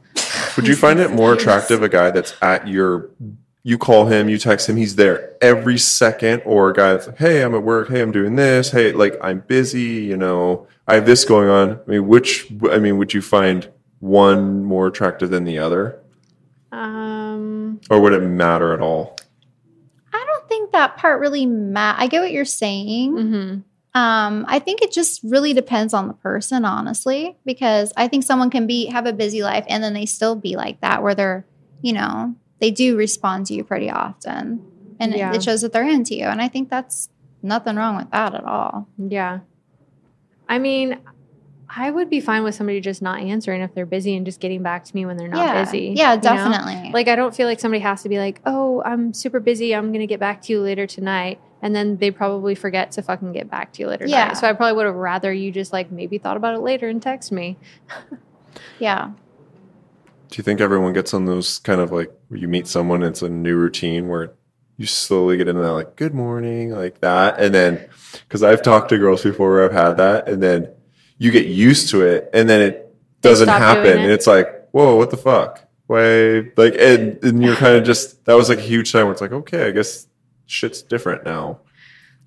Would 0.56 0.66
you 0.66 0.78
find 0.78 1.00
it 1.00 1.12
more 1.12 1.34
attractive 1.38 1.84
a 1.84 1.90
guy 1.90 2.12
that's 2.12 2.34
at 2.42 2.70
your 2.70 3.10
you 3.64 3.78
call 3.80 4.06
him, 4.06 4.30
you 4.30 4.38
text 4.38 4.70
him, 4.70 4.78
he's 4.78 4.96
there 4.96 5.34
every 5.42 5.78
second, 5.78 6.44
or 6.46 6.70
a 6.70 6.74
guy 6.74 6.94
that's 6.94 7.08
like, 7.08 7.18
hey, 7.18 7.42
I'm 7.42 7.56
at 7.56 7.64
work, 7.64 7.90
hey, 7.90 8.00
I'm 8.00 8.12
doing 8.12 8.36
this, 8.36 8.70
hey, 8.70 8.92
like 8.92 9.18
I'm 9.22 9.40
busy, 9.40 10.04
you 10.06 10.16
know, 10.16 10.68
I 10.88 10.94
have 10.94 11.08
this 11.08 11.26
going 11.26 11.50
on. 11.50 11.72
I 11.72 11.90
mean, 11.90 12.08
which 12.08 12.48
I 12.72 12.78
mean, 12.78 12.98
would 12.98 13.14
you 13.14 13.22
find 13.22 13.68
one 14.00 14.64
more 14.64 14.88
attractive 14.88 15.32
than 15.32 15.46
the 15.46 15.58
other? 15.58 16.00
Uh, 16.72 17.05
Um 17.76 17.80
Or 17.90 18.00
would 18.02 18.14
it 18.14 18.22
matter 18.22 18.74
at 18.74 18.82
all? 18.82 19.16
I 20.14 20.24
don't 20.26 20.48
think 20.48 20.72
that 20.72 20.98
part 20.98 21.20
really 21.20 21.46
matters. 21.46 22.04
I 22.04 22.08
get 22.08 22.22
what 22.22 22.32
you're 22.32 22.46
saying. 22.46 23.14
mhm. 23.14 23.64
Um, 23.98 24.46
I 24.50 24.60
think 24.60 24.82
it 24.82 24.92
just 24.92 25.22
really 25.24 25.54
depends 25.54 25.94
on 25.94 26.08
the 26.10 26.14
person, 26.16 26.66
honestly, 26.66 27.38
because 27.46 27.94
I 27.96 28.10
think 28.10 28.24
someone 28.26 28.50
can 28.50 28.68
be 28.68 28.88
have 28.88 29.06
a 29.06 29.14
busy 29.14 29.42
life 29.42 29.64
and 29.70 29.82
then 29.82 29.94
they 29.94 30.06
still 30.06 30.36
be 30.36 30.58
like 30.58 30.82
that, 30.82 31.02
where 31.02 31.16
they're, 31.16 31.46
you 31.82 31.94
know, 31.94 32.36
they 32.60 32.72
do 32.72 32.98
respond 32.98 33.46
to 33.48 33.54
you 33.54 33.64
pretty 33.64 33.90
often, 33.90 34.62
and 35.00 35.14
it- 35.14 35.18
Yeah. 35.20 35.34
it 35.34 35.42
shows 35.44 35.62
that 35.62 35.72
they're 35.72 35.88
into 35.88 36.14
you. 36.14 36.26
And 36.26 36.42
I 36.42 36.50
think 36.50 36.70
that's 36.70 37.08
nothing 37.42 37.78
wrong 37.78 37.96
with 37.96 38.12
that 38.12 38.36
at 38.36 38.44
all. 38.44 38.88
Yeah. 38.98 39.40
I 40.50 40.60
mean, 40.60 41.00
I 41.70 41.90
would 41.90 42.10
be 42.10 42.22
fine 42.22 42.44
with 42.44 42.56
somebody 42.56 42.80
just 42.80 43.02
not 43.02 43.20
answering 43.20 43.62
if 43.62 43.74
they're 43.74 43.86
busy 43.86 44.16
and 44.16 44.26
just 44.26 44.40
getting 44.40 44.62
back 44.62 44.86
to 44.86 44.96
me 44.96 45.06
when 45.06 45.18
they're 45.18 45.28
not 45.28 45.46
yeah, 45.46 45.64
busy. 45.64 45.94
yeah, 45.96 46.12
you 46.12 46.18
know? 46.18 46.22
definitely. 46.22 46.92
Like 46.94 47.08
I 47.08 47.16
don't 47.16 47.36
feel 47.36 47.48
like 47.48 47.60
somebody 47.60 47.80
has 47.82 48.04
to 48.04 48.10
be 48.10 48.20
like, 48.20 48.40
"Oh, 48.46 48.82
I'm 48.86 49.14
super 49.14 49.40
busy. 49.40 49.74
I'm 49.74 49.88
going 49.88 50.02
to 50.02 50.08
get 50.08 50.20
back 50.20 50.42
to 50.44 50.54
you 50.54 50.62
later 50.62 50.86
tonight." 50.86 51.40
And 51.62 51.76
then 51.76 51.98
they 51.98 52.12
probably 52.12 52.54
forget 52.54 52.92
to 52.92 53.02
fucking 53.02 53.34
get 53.34 53.50
back 53.50 53.74
to 53.74 53.82
you 53.82 53.88
later 53.88 54.06
Yeah. 54.08 54.26
tonight. 54.26 54.38
So 54.38 54.48
I 54.48 54.54
probably 54.54 54.76
would 54.76 54.86
have 54.86 54.96
rather 54.96 55.34
you 55.34 55.52
just 55.52 55.74
like 55.74 55.92
maybe 55.92 56.18
thought 56.20 56.38
about 56.38 56.54
it 56.54 56.60
later 56.60 56.88
and 56.88 57.02
text 57.02 57.32
me. 57.32 57.58
yeah, 58.80 59.12
Do 60.30 60.38
you 60.38 60.44
think 60.44 60.62
everyone 60.62 60.94
gets 60.94 61.14
on 61.14 61.26
those 61.26 61.58
kind 61.60 61.82
of 61.82 61.92
like 61.92 62.12
you 62.30 62.48
meet 62.48 62.68
someone, 62.68 63.02
it's 63.02 63.22
a 63.24 63.30
new 63.30 63.56
routine 63.56 64.08
where 64.08 64.34
you 64.78 64.86
slowly 64.86 65.38
get 65.38 65.48
into 65.48 65.62
that 65.62 65.72
like 65.74 65.96
good 65.96 66.14
morning, 66.14 66.70
like 66.72 67.00
that, 67.02 67.40
and 67.40 67.56
then 67.56 67.88
because 68.24 68.44
I've 68.44 68.62
talked 68.62 68.90
to 68.90 68.98
girls 68.98 69.24
before 69.24 69.50
where 69.52 69.66
I've 69.66 69.72
had 69.72 69.98
that, 69.98 70.28
and 70.28 70.44
then 70.44 70.70
you 71.18 71.32
get 71.32 71.48
used 71.48 71.90
to 71.90 72.02
it, 72.02 72.30
and 72.34 72.50
then 72.50 72.62
it 72.62 72.96
doesn't 73.22 73.48
happen, 73.48 73.86
it. 73.86 73.98
and 73.98 74.12
it's 74.12 74.28
like 74.28 74.56
whoa, 74.76 74.98
what 74.98 75.10
the 75.10 75.16
fuck? 75.16 75.62
Why? 75.88 76.52
Like, 76.58 76.76
and, 76.78 77.24
and 77.24 77.42
you're 77.42 77.56
kind 77.56 77.78
of 77.78 77.84
just 77.92 78.26
that 78.26 78.34
was 78.34 78.50
like 78.50 78.58
a 78.58 78.62
huge 78.62 78.92
time 78.92 79.06
where 79.06 79.14
it's 79.14 79.22
like 79.22 79.32
okay, 79.32 79.68
I 79.68 79.72
guess 79.72 80.08
shit's 80.48 80.82
different 80.82 81.24
now. 81.24 81.60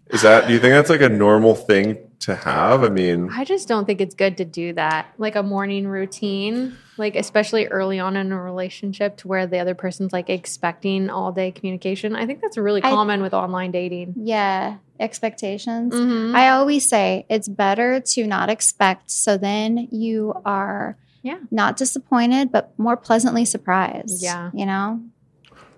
Is 0.07 0.23
that? 0.23 0.47
Do 0.47 0.54
you 0.54 0.59
think 0.59 0.73
that's 0.73 0.88
like 0.88 1.02
a 1.02 1.11
normal 1.11 1.54
thing 1.54 2.07
to 2.20 2.34
have? 2.34 2.82
I 2.84 2.88
mean, 2.88 3.30
I 3.32 3.44
just 3.44 3.68
don't 3.68 3.84
think 3.84 4.00
it's 4.00 4.14
good 4.14 4.37
to 4.38 4.44
do 4.44 4.72
that. 4.75 5.12
Like 5.18 5.37
a 5.37 5.42
morning 5.42 5.87
routine, 5.87 6.76
like 6.96 7.14
especially 7.16 7.66
early 7.68 7.98
on 8.00 8.16
in 8.16 8.32
a 8.32 8.40
relationship 8.42 9.16
to 9.18 9.28
where 9.28 9.46
the 9.46 9.58
other 9.58 9.75
person's 9.75 10.12
like 10.12 10.28
expecting 10.30 11.10
all 11.10 11.32
day 11.32 11.50
communication. 11.52 12.16
I 12.16 12.26
think 12.26 12.40
that's 12.40 12.56
really 12.58 12.82
I- 12.82 12.90
common 12.90 13.22
with 13.22 13.34
online 13.34 13.70
dating. 13.70 14.14
yeah. 14.16 14.76
Expectations. 15.00 15.94
Mhm. 15.94 16.34
I 16.34 16.48
always 16.48 16.88
say 16.88 17.25
it's 17.28 17.46
better 17.48 18.00
to 18.00 18.26
not 18.26 18.50
expect, 18.50 19.10
so 19.12 19.37
then 19.37 19.87
you 19.92 20.34
are 20.44 20.96
Yeah. 21.22 21.38
not 21.52 21.76
disappointed, 21.76 22.50
but 22.50 22.72
more 22.78 22.96
pleasantly 22.96 23.44
surprised. 23.44 24.22
Yeah. 24.22 24.50
you 24.52 24.66
know. 24.66 25.00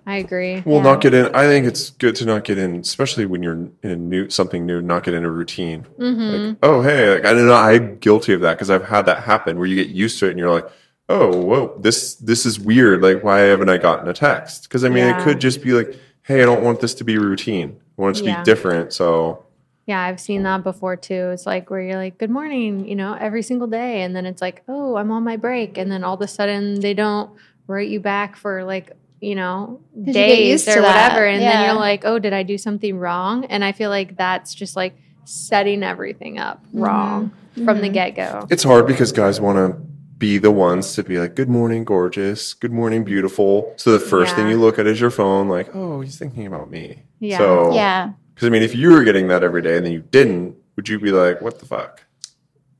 I 0.05 0.17
agree. 0.17 0.63
Well, 0.65 0.77
Yeah. 0.77 0.83
not 0.83 1.01
get 1.01 1.13
in. 1.13 1.33
I 1.35 1.45
think 1.45 1.67
it's 1.67 1.91
good 1.91 2.15
to 2.15 2.25
not 2.25 2.43
get 2.43 2.57
in, 2.57 2.75
especially 2.77 3.25
when 3.25 3.43
you're 3.43 3.53
in 3.83 3.91
a 3.91 3.95
new 3.95 4.29
something 4.29 4.65
new. 4.65 4.81
Not 4.81 5.03
get 5.03 5.13
in 5.13 5.23
a 5.23 5.29
routine. 5.29 5.85
hmm 5.97 6.29
Like, 6.29 6.57
oh 6.63 6.81
hey, 6.81 7.13
like, 7.15 7.25
I 7.25 7.33
know 7.33 7.53
I'm 7.53 7.97
guilty 7.99 8.33
of 8.33 8.41
that 8.41 8.55
because 8.55 8.69
I've 8.69 8.85
had 8.87 9.05
that 9.05 9.23
happen 9.23 9.57
where 9.57 9.67
you 9.67 9.75
get 9.75 9.89
used 9.93 10.17
to 10.19 10.27
it 10.27 10.31
and 10.31 10.39
you're 10.39 10.51
like, 10.51 10.67
oh 11.09 11.35
whoa, 11.45 11.77
this 11.79 12.15
this 12.15 12.45
is 12.45 12.59
weird. 12.59 13.01
Like, 13.01 13.23
why 13.23 13.39
haven't 13.39 13.69
I 13.69 13.77
gotten 13.77 14.07
a 14.07 14.13
text? 14.13 14.63
Because 14.63 14.83
I 14.83 14.89
mean, 14.89 15.03
Yeah. 15.03 15.19
it 15.19 15.23
could 15.23 15.39
just 15.39 15.61
be 15.61 15.71
like, 15.73 15.95
hey, 16.23 16.41
I 16.41 16.45
don't 16.45 16.63
want 16.63 16.79
this 16.81 16.93
to 16.95 17.03
be 17.03 17.17
routine. 17.17 17.77
I 17.97 18.01
want 18.01 18.17
it 18.17 18.23
to 18.23 18.29
Yeah. 18.29 18.39
be 18.41 18.43
different. 18.45 18.93
So 18.93 19.45
Yeah, 19.87 19.99
I've 20.01 20.19
seen 20.19 20.43
that 20.43 20.63
before 20.63 20.95
too. 20.95 21.29
It's 21.33 21.45
like 21.45 21.69
where 21.69 21.81
you're 21.81 21.95
like, 21.97 22.17
"Good 22.19 22.29
morning," 22.29 22.87
you 22.87 22.95
know, 22.95 23.17
every 23.19 23.41
single 23.41 23.67
day, 23.67 24.03
and 24.03 24.15
then 24.15 24.25
it's 24.27 24.41
like, 24.41 24.61
"Oh, 24.67 24.95
I'm 24.95 25.11
on 25.11 25.23
my 25.23 25.37
break," 25.37 25.77
and 25.77 25.91
then 25.91 26.03
all 26.03 26.13
of 26.13 26.21
a 26.21 26.27
sudden 26.27 26.79
they 26.79 26.93
don't 26.93 27.31
write 27.67 27.89
you 27.89 27.99
back 27.99 28.35
for 28.35 28.63
like 28.63 28.91
you 29.21 29.35
know, 29.35 29.79
days 30.03 30.49
used 30.49 30.67
or 30.67 30.75
to 30.75 30.81
that. 30.81 31.11
whatever, 31.13 31.25
and 31.25 31.41
then 31.41 31.65
you're 31.65 31.75
like, 31.79 32.01
"Oh, 32.03 32.19
did 32.19 32.33
I 32.33 32.43
do 32.43 32.57
something 32.57 32.97
wrong?" 32.97 33.45
And 33.45 33.63
I 33.63 33.71
feel 33.71 33.89
like 33.89 34.17
that's 34.17 34.53
just 34.53 34.75
like 34.75 34.95
setting 35.23 35.83
everything 35.83 36.39
up 36.39 36.65
wrong 36.73 37.31
from 37.63 37.79
the 37.81 37.89
Mhm. 37.89 37.93
get 37.93 38.15
go. 38.15 38.47
it's 38.49 38.63
hard 38.63 38.87
because 38.87 39.11
guys 39.11 39.39
want 39.39 39.57
to 39.57 39.79
be 40.17 40.37
the 40.37 40.51
ones 40.51 40.93
to 40.93 41.03
be 41.03 41.17
like, 41.19 41.35
good 41.35 41.49
morning, 41.49 41.83
gorgeous. 41.83 42.53
Good 42.53 42.71
morning, 42.71 43.03
beautiful. 43.03 43.73
So 43.77 43.91
the 43.91 43.99
first 43.99 44.35
thing 44.35 44.49
you 44.49 44.57
look 44.57 44.77
at 44.77 44.85
is 44.85 44.99
your 45.01 45.09
phone, 45.09 45.47
like, 45.49 45.75
oh, 45.75 46.01
he's 46.01 46.17
thinking 46.19 46.45
about 46.45 46.69
me. 46.69 47.03
Yeah. 47.19 47.37
So 47.39 47.73
Yeah. 47.73 48.11
Because 48.35 48.47
I 48.47 48.49
mean, 48.51 48.61
if 48.63 48.75
you 48.75 48.91
were 48.91 49.03
getting 49.03 49.27
that 49.29 49.43
every 49.43 49.61
day 49.63 49.77
and 49.77 49.85
then 49.85 49.93
you 49.93 50.03
didn't, 50.11 50.55
would 50.75 50.87
you 50.89 50.99
be 50.99 51.11
like, 51.11 51.41
what 51.41 51.59
the 51.59 51.65
fuck? 51.65 52.03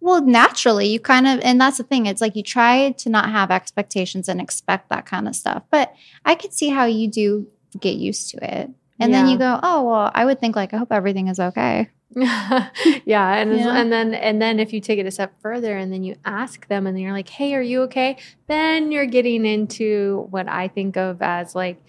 Well, 0.01 0.21
naturally, 0.25 0.87
you 0.87 0.99
kind 0.99 1.27
of, 1.27 1.39
and 1.41 1.61
that's 1.61 1.77
the 1.77 1.83
thing. 1.83 2.07
It's 2.07 2.21
like 2.21 2.35
you 2.35 2.43
try 2.43 2.91
to 2.91 3.09
not 3.09 3.29
have 3.29 3.51
expectations 3.51 4.27
and 4.27 4.41
expect 4.41 4.89
that 4.89 5.05
kind 5.05 5.27
of 5.27 5.35
stuff. 5.35 5.63
But 5.69 5.93
I 6.25 6.33
could 6.35 6.53
see 6.53 6.69
how 6.69 6.85
you 6.85 7.07
do 7.07 7.47
get 7.79 7.95
used 7.95 8.29
to 8.31 8.37
it. 8.59 8.71
And 8.99 9.13
then 9.13 9.27
you 9.27 9.37
go, 9.37 9.59
oh, 9.63 9.83
well, 9.83 10.11
I 10.13 10.25
would 10.25 10.39
think 10.39 10.55
like, 10.55 10.73
I 10.73 10.77
hope 10.77 10.91
everything 10.91 11.27
is 11.27 11.39
okay. 11.39 11.89
yeah, 12.15 13.35
and 13.37 13.57
Yeah. 13.57 13.73
and 13.77 13.89
then 13.91 14.13
and 14.13 14.41
then 14.41 14.59
if 14.59 14.73
you 14.73 14.81
take 14.81 14.99
it 14.99 15.05
a 15.05 15.11
step 15.11 15.33
further 15.41 15.77
and 15.77 15.93
then 15.93 16.03
you 16.03 16.17
ask 16.25 16.67
them 16.67 16.85
and 16.85 16.93
then 16.95 17.01
you're 17.03 17.13
like, 17.13 17.29
"Hey, 17.29 17.55
are 17.55 17.61
you 17.61 17.83
okay?" 17.83 18.17
Then 18.47 18.91
you're 18.91 19.05
getting 19.05 19.45
into 19.45 20.27
what 20.29 20.49
I 20.49 20.67
think 20.67 20.97
of 20.97 21.21
as 21.21 21.55
like 21.55 21.81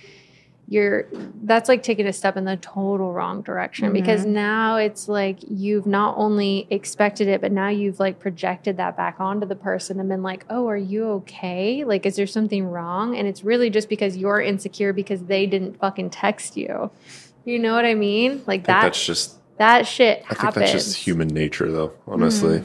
you're 0.72 1.06
that's 1.44 1.68
like 1.68 1.82
taking 1.82 2.06
a 2.06 2.12
step 2.12 2.36
in 2.36 2.44
the 2.46 2.56
total 2.56 3.12
wrong 3.12 3.42
direction 3.42 3.92
because 3.92 4.24
now 4.24 4.76
it's 4.76 5.06
like 5.08 5.38
you've 5.48 5.86
not 5.86 6.14
only 6.16 6.66
expected 6.70 7.28
it 7.28 7.40
but 7.42 7.52
now 7.52 7.68
you've 7.68 8.00
like 8.00 8.18
projected 8.18 8.78
that 8.78 8.96
back 8.96 9.16
onto 9.20 9.46
the 9.46 9.54
person 9.54 10.00
and 10.00 10.08
been 10.08 10.22
like, 10.22 10.46
"Oh, 10.48 10.66
are 10.68 10.76
you 10.76 11.04
okay? 11.20 11.84
Like 11.84 12.06
is 12.06 12.16
there 12.16 12.26
something 12.26 12.64
wrong?" 12.64 13.16
And 13.16 13.28
it's 13.28 13.44
really 13.44 13.68
just 13.68 13.88
because 13.90 14.16
you're 14.16 14.40
insecure 14.40 14.92
because 14.94 15.24
they 15.24 15.46
didn't 15.46 15.78
fucking 15.78 16.08
text 16.10 16.56
you. 16.56 16.90
You 17.44 17.58
know 17.58 17.74
what 17.74 17.84
I 17.84 17.94
mean? 17.94 18.42
Like 18.46 18.60
I 18.60 18.72
that 18.72 18.82
that's 18.84 19.04
just 19.04 19.36
that 19.58 19.86
shit 19.86 20.24
I 20.24 20.28
think 20.28 20.40
happens. 20.40 20.72
that's 20.72 20.84
just 20.84 20.96
human 20.96 21.28
nature 21.28 21.70
though, 21.70 21.92
honestly. 22.06 22.62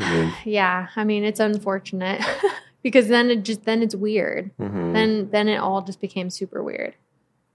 I 0.00 0.14
mean, 0.22 0.32
Yeah, 0.46 0.86
I 0.96 1.04
mean 1.04 1.22
it's 1.24 1.40
unfortunate 1.40 2.22
because 2.82 3.08
then 3.08 3.30
it 3.30 3.42
just 3.42 3.64
then 3.64 3.82
it's 3.82 3.94
weird. 3.94 4.50
mhm. 4.58 4.94
Then 4.94 5.28
then 5.30 5.48
it 5.48 5.56
all 5.58 5.82
just 5.82 6.00
became 6.00 6.30
super 6.30 6.62
weird. 6.62 6.94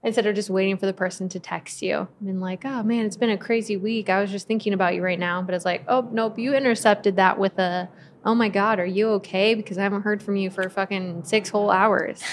Instead 0.04 0.26
of 0.26 0.34
just 0.36 0.48
waiting 0.48 0.76
for 0.76 0.86
the 0.86 0.92
person 0.92 1.28
to 1.28 1.40
text 1.40 1.82
you 1.82 2.06
and 2.20 2.40
like, 2.40 2.64
oh 2.64 2.82
man, 2.84 3.04
it's 3.04 3.16
been 3.16 3.30
a 3.30 3.36
crazy 3.36 3.76
week. 3.76 4.08
I 4.08 4.20
was 4.20 4.30
just 4.30 4.46
thinking 4.46 4.72
about 4.72 4.94
you 4.94 5.02
right 5.02 5.18
now, 5.18 5.42
but 5.42 5.54
it's 5.56 5.64
like, 5.64 5.82
oh 5.88 6.08
nope, 6.12 6.38
you 6.38 6.54
intercepted 6.54 7.16
that 7.16 7.36
with 7.38 7.58
a, 7.58 7.88
oh 8.24 8.34
my 8.34 8.48
god, 8.48 8.78
are 8.78 8.86
you 8.86 9.08
okay? 9.14 9.54
Because 9.56 9.76
I 9.76 9.82
haven't 9.82 10.02
heard 10.02 10.22
from 10.22 10.36
you 10.36 10.50
for 10.50 10.68
fucking 10.70 11.24
six 11.24 11.48
whole 11.48 11.70
hours. 11.70 12.22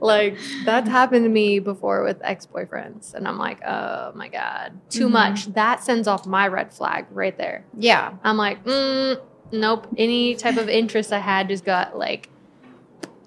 like 0.00 0.36
that's 0.64 0.88
happened 0.88 1.24
to 1.24 1.28
me 1.28 1.60
before 1.60 2.02
with 2.02 2.20
ex-boyfriends 2.24 3.14
and 3.14 3.28
i'm 3.28 3.38
like 3.38 3.62
oh 3.64 4.10
my 4.16 4.26
god 4.26 4.72
too 4.90 5.06
Mhm. 5.06 5.12
much 5.12 5.46
that 5.54 5.80
sends 5.82 6.08
off 6.08 6.26
my 6.26 6.48
red 6.48 6.72
flag 6.72 7.06
right 7.12 7.38
there 7.38 7.64
Yeah. 7.78 8.14
I'm 8.24 8.36
like, 8.36 8.64
mm, 8.64 9.20
nope. 9.52 9.86
Any 9.96 10.34
type 10.34 10.56
of 10.56 10.68
interest 10.68 11.12
I 11.12 11.20
had 11.20 11.46
just 11.48 11.64
got 11.64 11.96
like 11.96 12.28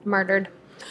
murdered. 0.03 0.49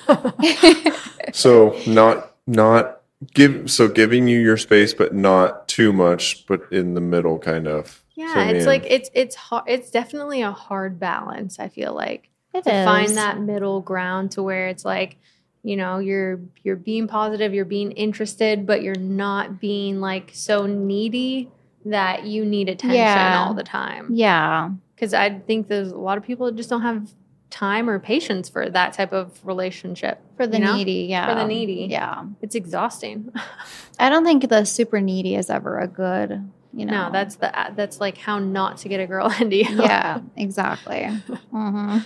so 1.33 1.79
not 1.87 2.35
not 2.47 3.01
give 3.35 3.71
so 3.71 3.89
giving 3.89 4.29
you 4.29 4.41
your 4.41 4.57
space, 4.57 4.95
but 4.95 5.15
not 5.15 5.69
too 5.69 5.93
much, 5.93 6.47
but 6.47 6.63
in 6.71 6.95
the 6.95 7.01
middle, 7.01 7.39
kind 7.39 7.69
of. 7.69 8.03
Yeah, 8.15 8.35
So, 8.35 8.41
it's 8.41 8.53
mean, 8.59 8.67
like 8.67 8.85
it's 8.87 9.11
it's 9.15 9.35
hard. 9.37 9.65
It's 9.67 9.91
definitely 9.91 10.43
a 10.43 10.53
hard 10.53 10.99
balance. 10.99 11.59
I 11.59 11.69
feel 11.69 11.95
like 11.95 12.29
It 12.55 12.65
to 12.65 12.71
find 12.85 13.17
that 13.17 13.41
middle 13.41 13.81
ground 13.81 14.33
to 14.33 14.43
where 14.43 14.69
it's 14.69 14.85
like 14.85 15.17
you 15.63 15.77
know, 15.77 15.99
you're 15.99 16.41
you're 16.63 16.77
being 16.77 17.07
positive, 17.07 17.53
you're 17.53 17.65
being 17.67 17.93
interested, 17.93 18.67
but 18.67 18.83
you're 18.83 18.95
not 18.99 19.61
being 19.61 20.01
like 20.01 20.31
so 20.33 20.67
needy 20.67 21.51
that 21.85 22.25
you 22.25 22.45
need 22.45 22.69
attention 22.69 22.97
Yeah. 22.97 23.45
all 23.47 23.55
the 23.55 23.63
time. 23.63 24.09
Yeah. 24.13 24.71
Because 24.95 25.15
I 25.15 25.39
think 25.39 25.69
there's 25.69 25.93
a 25.93 25.99
lot 25.99 26.19
of 26.19 26.25
people 26.25 26.47
that 26.47 26.57
just 26.57 26.69
don't 26.71 26.83
have 26.83 27.11
time 27.51 27.91
or 27.91 27.99
patience 27.99 28.49
for 28.49 28.71
that 28.71 28.93
type 28.93 29.13
of 29.13 29.39
relationship. 29.45 30.21
For 30.37 30.47
the 30.47 30.59
You 30.59 30.65
know? 30.65 30.77
needy. 30.77 31.07
Yeah. 31.11 31.27
For 31.29 31.35
the 31.35 31.47
needy. 31.47 31.89
Yeah. 31.91 32.25
It's 32.41 32.55
exhausting. 32.55 33.33
I 33.99 34.09
don't 34.09 34.25
think 34.25 34.49
the 34.49 34.65
super 34.65 35.01
needy 35.01 35.35
is 35.35 35.51
ever 35.51 35.79
a 35.79 35.89
good, 35.89 36.49
you 36.73 36.87
know. 36.87 37.07
No, 37.07 37.13
that's 37.13 37.37
the 37.37 37.53
that's 37.75 38.01
like 38.01 38.17
how 38.19 38.39
not 38.39 38.79
to 38.79 38.89
get 38.89 39.01
a 39.01 39.07
girl 39.07 39.33
into 39.41 39.57
you. 39.57 39.65
yeah, 39.83 40.21
exactly. 40.37 41.07
hmm 41.51 41.99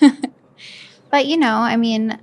but 1.10 1.26
you 1.26 1.36
know, 1.36 1.56
I 1.56 1.76
mean, 1.76 2.18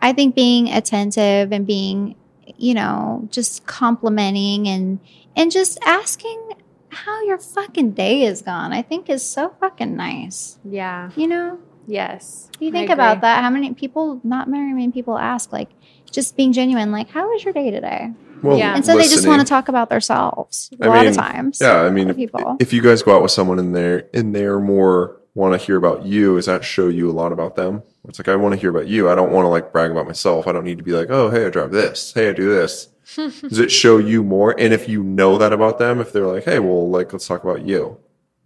I 0.00 0.12
think 0.12 0.34
being 0.34 0.68
attentive 0.68 1.52
and 1.52 1.66
being, 1.66 2.16
you 2.56 2.74
know, 2.74 3.28
just 3.30 3.66
complimenting 3.66 4.66
and 4.68 4.98
and 5.36 5.50
just 5.50 5.78
asking 5.84 6.50
how 6.88 7.22
your 7.24 7.38
fucking 7.38 7.90
day 7.92 8.22
is 8.22 8.42
gone, 8.42 8.72
I 8.72 8.80
think 8.82 9.10
is 9.10 9.22
so 9.22 9.54
fucking 9.60 9.96
nice. 9.96 10.58
Yeah. 10.64 11.10
You 11.14 11.26
know, 11.28 11.58
Yes. 11.86 12.50
if 12.54 12.62
you 12.62 12.72
think 12.72 12.90
about 12.90 13.20
that, 13.20 13.42
how 13.42 13.50
many 13.50 13.72
people, 13.74 14.20
not 14.24 14.48
very 14.48 14.72
many 14.72 14.90
people 14.90 15.18
ask, 15.18 15.52
like, 15.52 15.68
just 16.10 16.36
being 16.36 16.52
genuine, 16.52 16.92
like, 16.92 17.08
how 17.08 17.30
was 17.30 17.44
your 17.44 17.52
day 17.52 17.70
today? 17.70 18.12
Well, 18.42 18.58
Yeah. 18.58 18.74
And 18.74 18.84
so 18.84 18.96
they 18.96 19.08
just 19.08 19.26
want 19.26 19.40
to 19.40 19.46
talk 19.46 19.68
about 19.68 19.90
themselves 19.90 20.70
a 20.80 20.84
I 20.84 20.88
lot 20.88 20.98
mean, 21.00 21.08
of 21.08 21.16
times. 21.16 21.58
Yeah, 21.60 21.80
I 21.82 21.90
mean, 21.90 22.10
if, 22.10 22.16
people. 22.16 22.56
if 22.60 22.72
you 22.72 22.82
guys 22.82 23.02
go 23.02 23.16
out 23.16 23.22
with 23.22 23.30
someone 23.30 23.58
and 23.58 23.74
they're 23.74 24.08
and 24.12 24.34
they're 24.34 24.60
more 24.60 25.20
want 25.34 25.58
to 25.58 25.64
hear 25.64 25.76
about 25.76 26.06
you, 26.06 26.36
does 26.36 26.46
that 26.46 26.64
show 26.64 26.88
you 26.88 27.10
a 27.10 27.12
lot 27.12 27.32
about 27.32 27.56
them? 27.56 27.82
It's 28.08 28.18
like 28.18 28.28
I 28.28 28.36
want 28.36 28.54
to 28.54 28.60
hear 28.60 28.70
about 28.70 28.86
you. 28.88 29.08
I 29.10 29.14
don't 29.14 29.32
want 29.32 29.44
to 29.44 29.48
like 29.48 29.72
brag 29.72 29.90
about 29.90 30.06
myself. 30.06 30.46
I 30.46 30.52
don't 30.52 30.64
need 30.64 30.78
to 30.78 30.84
be 30.84 30.92
like, 30.92 31.08
oh, 31.10 31.30
hey, 31.30 31.46
I 31.46 31.50
drive 31.50 31.72
this. 31.72 32.12
Hey, 32.14 32.28
I 32.30 32.32
do 32.32 32.48
this. 32.48 32.86
Does 33.16 33.58
it 33.58 33.70
show 33.70 33.98
you 33.98 34.22
more? 34.22 34.54
And 34.58 34.72
if 34.72 34.88
you 34.88 35.02
know 35.02 35.38
that 35.38 35.52
about 35.52 35.78
them, 35.78 36.00
if 36.00 36.12
they're 36.12 36.26
like, 36.26 36.44
hey, 36.44 36.58
well, 36.58 36.88
like 36.90 37.12
let's 37.12 37.26
talk 37.26 37.44
about 37.44 37.62
you, 37.66 37.98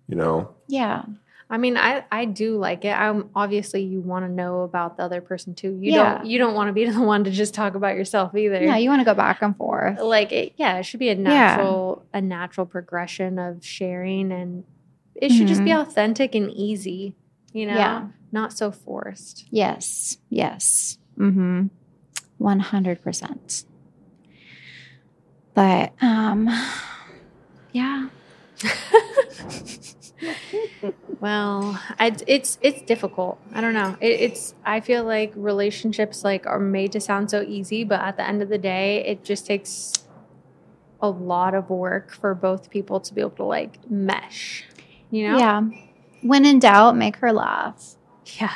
you 0.08 0.16
know, 0.16 0.54
yeah. 0.66 1.02
I 1.52 1.58
mean, 1.58 1.76
I 1.76 2.04
I 2.12 2.26
do 2.26 2.56
like 2.58 2.84
it. 2.84 2.92
I'm 2.96 3.28
obviously 3.34 3.82
you 3.82 4.00
want 4.00 4.24
to 4.24 4.30
know 4.30 4.60
about 4.62 4.96
the 4.96 5.02
other 5.02 5.20
person 5.20 5.52
too. 5.54 5.76
You 5.80 5.92
Yeah. 5.94 6.18
don't 6.18 6.26
you 6.26 6.38
don't 6.38 6.54
want 6.54 6.68
to 6.68 6.72
be 6.72 6.84
the 6.90 7.00
one 7.02 7.24
to 7.24 7.30
just 7.32 7.54
talk 7.54 7.74
about 7.74 7.96
yourself 7.96 8.36
either. 8.36 8.62
Yeah, 8.62 8.76
you 8.76 8.88
want 8.88 9.00
to 9.00 9.04
go 9.04 9.14
back 9.14 9.42
and 9.42 9.56
forth. 9.56 9.98
like 10.00 10.30
it, 10.30 10.52
yeah, 10.56 10.78
it 10.78 10.84
should 10.84 11.00
be 11.00 11.08
a 11.08 11.14
natural 11.16 12.04
a 12.14 12.20
natural 12.20 12.66
progression 12.66 13.38
of 13.38 13.64
sharing 13.64 14.30
and 14.32 14.62
it 15.16 15.32
should 15.32 15.48
just 15.48 15.64
be 15.64 15.72
authentic 15.72 16.34
and 16.34 16.50
easy, 16.52 17.14
you 17.52 17.66
know? 17.66 17.72
Mm-hmm. 17.72 17.80
Yeah. 17.80 18.08
Not 18.32 18.52
so 18.52 18.70
forced. 18.70 19.46
Yes. 19.50 20.18
Yes. 20.30 20.98
Mm-hmm. 21.18 21.66
One 22.38 22.60
hundred 22.60 23.02
percent. 23.02 23.64
But 25.54 25.92
um 26.00 26.48
yeah. 27.72 28.08
Well, 31.20 31.78
I, 31.98 32.16
it's 32.26 32.58
it's 32.62 32.80
difficult. 32.82 33.38
I 33.52 33.60
don't 33.60 33.74
know. 33.74 33.96
It, 34.00 34.20
it's 34.20 34.54
I 34.64 34.80
feel 34.80 35.04
like 35.04 35.32
relationships 35.36 36.24
like 36.24 36.46
are 36.46 36.58
made 36.58 36.92
to 36.92 37.00
sound 37.00 37.30
so 37.30 37.42
easy, 37.42 37.84
but 37.84 38.00
at 38.00 38.16
the 38.16 38.26
end 38.26 38.42
of 38.42 38.48
the 38.48 38.58
day, 38.58 39.04
it 39.04 39.22
just 39.22 39.46
takes 39.46 39.92
a 41.02 41.08
lot 41.08 41.54
of 41.54 41.70
work 41.70 42.12
for 42.12 42.34
both 42.34 42.70
people 42.70 43.00
to 43.00 43.14
be 43.14 43.20
able 43.20 43.30
to 43.30 43.44
like 43.44 43.90
mesh. 43.90 44.64
You 45.10 45.28
know? 45.28 45.38
Yeah. 45.38 45.62
When 46.22 46.44
in 46.44 46.58
doubt, 46.58 46.96
make 46.96 47.16
her 47.16 47.32
laugh. 47.32 47.96
Yeah. 48.38 48.52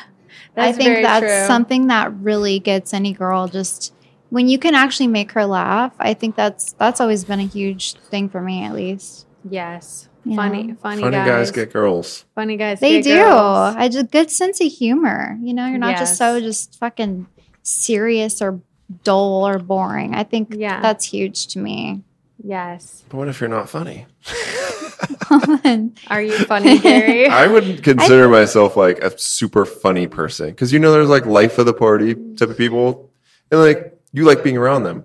I 0.56 0.72
think 0.72 1.02
that's 1.02 1.26
true. 1.26 1.46
something 1.46 1.88
that 1.88 2.14
really 2.14 2.60
gets 2.60 2.94
any 2.94 3.12
girl 3.12 3.48
just 3.48 3.92
when 4.30 4.48
you 4.48 4.58
can 4.58 4.74
actually 4.74 5.08
make 5.08 5.32
her 5.32 5.44
laugh. 5.44 5.94
I 5.98 6.14
think 6.14 6.36
that's 6.36 6.72
that's 6.74 7.00
always 7.00 7.24
been 7.24 7.40
a 7.40 7.46
huge 7.46 7.94
thing 7.94 8.28
for 8.28 8.40
me 8.40 8.64
at 8.64 8.74
least. 8.74 9.26
Yes. 9.48 10.08
You 10.24 10.36
Funny, 10.36 10.62
know? 10.64 10.74
funny, 10.76 11.02
funny 11.02 11.16
guys. 11.16 11.26
guys 11.26 11.50
get 11.50 11.72
girls. 11.72 12.24
funny 12.34 12.56
guys. 12.56 12.80
They 12.80 13.02
get 13.02 13.04
do. 13.04 13.14
girls. 13.16 13.74
I 13.76 13.88
just 13.88 14.10
good 14.10 14.30
sense 14.30 14.60
of 14.60 14.68
humor. 14.72 15.38
You 15.42 15.52
know, 15.54 15.66
you're 15.66 15.78
not 15.78 15.98
just 15.98 16.16
so 16.16 16.40
just 16.40 16.78
fucking 16.78 17.26
serious 17.62 18.40
or 18.40 18.60
dull 19.02 19.46
or 19.46 19.58
boring. 19.58 20.14
I 20.14 20.24
think 20.24 20.54
Yeah. 20.56 20.80
that's 20.80 21.04
huge 21.04 21.48
to 21.48 21.58
me. 21.58 22.00
Yes. 22.42 23.04
But 23.08 23.18
what 23.18 23.28
if 23.28 23.40
you're 23.40 23.48
not 23.50 23.68
funny? 23.68 24.06
Are 26.08 26.22
you 26.22 26.36
funny, 26.46 26.78
Gary? 26.80 27.26
I 27.26 27.46
would 27.46 27.82
consider 27.82 28.28
myself 28.28 28.76
like 28.76 28.98
a 29.02 29.16
super 29.18 29.64
funny 29.64 30.06
person 30.06 30.50
because 30.50 30.72
you 30.72 30.78
know 30.78 30.92
there's 30.92 31.08
like 31.08 31.26
life 31.26 31.58
of 31.58 31.66
the 31.66 31.74
party 31.74 32.14
type 32.36 32.48
of 32.50 32.56
people, 32.58 33.10
and 33.50 33.60
like 33.60 33.98
you 34.12 34.24
like 34.24 34.42
being 34.44 34.56
around 34.56 34.84
them. 34.84 35.04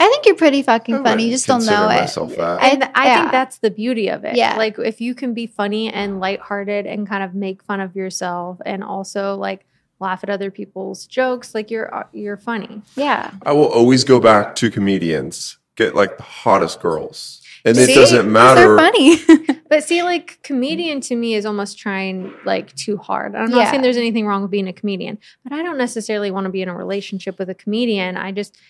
I 0.00 0.08
think 0.08 0.26
you're 0.26 0.34
pretty 0.36 0.62
fucking 0.62 0.94
I 0.96 1.02
funny. 1.02 1.24
You 1.26 1.30
just 1.32 1.46
don't 1.46 1.64
know 1.66 1.84
it. 1.84 2.00
myself 2.00 2.34
that. 2.36 2.62
and 2.62 2.84
I 2.94 3.06
yeah. 3.06 3.20
think 3.20 3.32
that's 3.32 3.58
the 3.58 3.70
beauty 3.70 4.08
of 4.08 4.24
it. 4.24 4.36
Yeah. 4.36 4.56
Like 4.56 4.78
if 4.78 5.00
you 5.00 5.14
can 5.14 5.34
be 5.34 5.46
funny 5.46 5.92
and 5.92 6.20
lighthearted 6.20 6.86
and 6.86 7.06
kind 7.06 7.22
of 7.22 7.34
make 7.34 7.62
fun 7.62 7.80
of 7.80 7.94
yourself 7.94 8.58
and 8.64 8.82
also 8.82 9.36
like 9.36 9.66
laugh 10.00 10.20
at 10.24 10.30
other 10.30 10.50
people's 10.50 11.06
jokes, 11.06 11.54
like 11.54 11.70
you're 11.70 11.94
uh, 11.94 12.04
you're 12.12 12.38
funny. 12.38 12.82
Yeah. 12.96 13.30
I 13.44 13.52
will 13.52 13.68
always 13.68 14.02
go 14.04 14.18
back 14.20 14.54
to 14.56 14.70
comedians, 14.70 15.58
get 15.76 15.94
like 15.94 16.16
the 16.16 16.22
hottest 16.22 16.80
girls, 16.80 17.42
and 17.64 17.76
it 17.76 17.94
doesn't 17.94 18.30
matter. 18.32 18.60
They're 18.60 18.78
funny. 18.78 19.56
But 19.70 19.84
see, 19.84 20.02
like 20.02 20.40
comedian 20.42 21.00
to 21.02 21.14
me 21.14 21.34
is 21.34 21.46
almost 21.46 21.78
trying 21.78 22.34
like 22.44 22.74
too 22.74 22.96
hard. 22.96 23.36
I'm 23.36 23.50
not 23.50 23.56
Yeah. 23.58 23.70
saying 23.70 23.82
there's 23.82 23.96
anything 23.96 24.26
wrong 24.26 24.42
with 24.42 24.50
being 24.50 24.66
a 24.66 24.72
comedian, 24.72 25.16
but 25.44 25.52
I 25.52 25.62
don't 25.62 25.78
necessarily 25.78 26.32
want 26.32 26.46
to 26.46 26.50
be 26.50 26.60
in 26.60 26.68
a 26.68 26.74
relationship 26.74 27.38
with 27.38 27.48
a 27.50 27.54
comedian. 27.54 28.16
I 28.16 28.32
just 28.32 28.54
to 28.54 28.60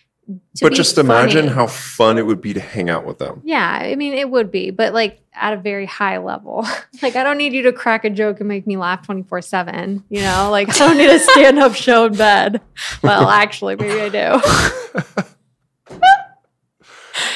But 0.60 0.72
just 0.72 0.98
imagine 0.98 1.46
funny. 1.46 1.54
how 1.54 1.66
fun 1.66 2.18
it 2.18 2.26
would 2.26 2.40
be 2.40 2.54
to 2.54 2.60
hang 2.60 2.90
out 2.90 3.06
with 3.06 3.18
them. 3.18 3.40
Yeah, 3.44 3.66
I 3.66 3.94
mean 3.96 4.14
it 4.14 4.28
would 4.28 4.50
be, 4.50 4.70
but 4.70 4.92
like 4.92 5.20
at 5.32 5.52
a 5.52 5.56
very 5.56 5.86
high 5.86 6.18
level. 6.18 6.66
like 7.02 7.16
I 7.16 7.22
don't 7.24 7.38
need 7.38 7.52
you 7.52 7.62
to 7.62 7.72
crack 7.72 8.04
a 8.04 8.10
joke 8.10 8.40
and 8.40 8.48
make 8.48 8.66
me 8.66 8.76
laugh 8.76 9.06
24/7, 9.06 10.04
you 10.08 10.20
know? 10.20 10.50
Like 10.50 10.68
I 10.68 10.78
don't 10.78 10.96
need 10.96 11.10
a 11.10 11.18
stand-up 11.18 11.74
show 11.74 12.06
in 12.06 12.16
bed. 12.16 12.60
Well, 13.02 13.28
actually, 13.30 13.76
maybe 13.76 14.00
I 14.00 14.08
do. 14.08 14.40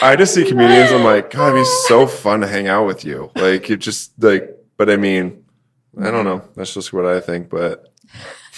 I 0.02 0.16
just 0.16 0.34
see 0.34 0.44
comedians. 0.44 0.90
I'm 0.92 1.04
like, 1.04 1.30
God, 1.30 1.48
it'd 1.48 1.62
be 1.62 1.64
so 1.86 2.06
fun 2.06 2.40
to 2.40 2.46
hang 2.46 2.68
out 2.68 2.86
with 2.86 3.04
you. 3.04 3.30
Like 3.34 3.70
it 3.70 3.78
just 3.78 4.12
like, 4.22 4.50
but 4.76 4.90
I 4.90 4.96
mean, 4.96 5.44
I 6.00 6.10
don't 6.10 6.24
know. 6.24 6.42
That's 6.56 6.74
just 6.74 6.92
what 6.92 7.06
I 7.06 7.20
think. 7.20 7.48
But 7.48 7.90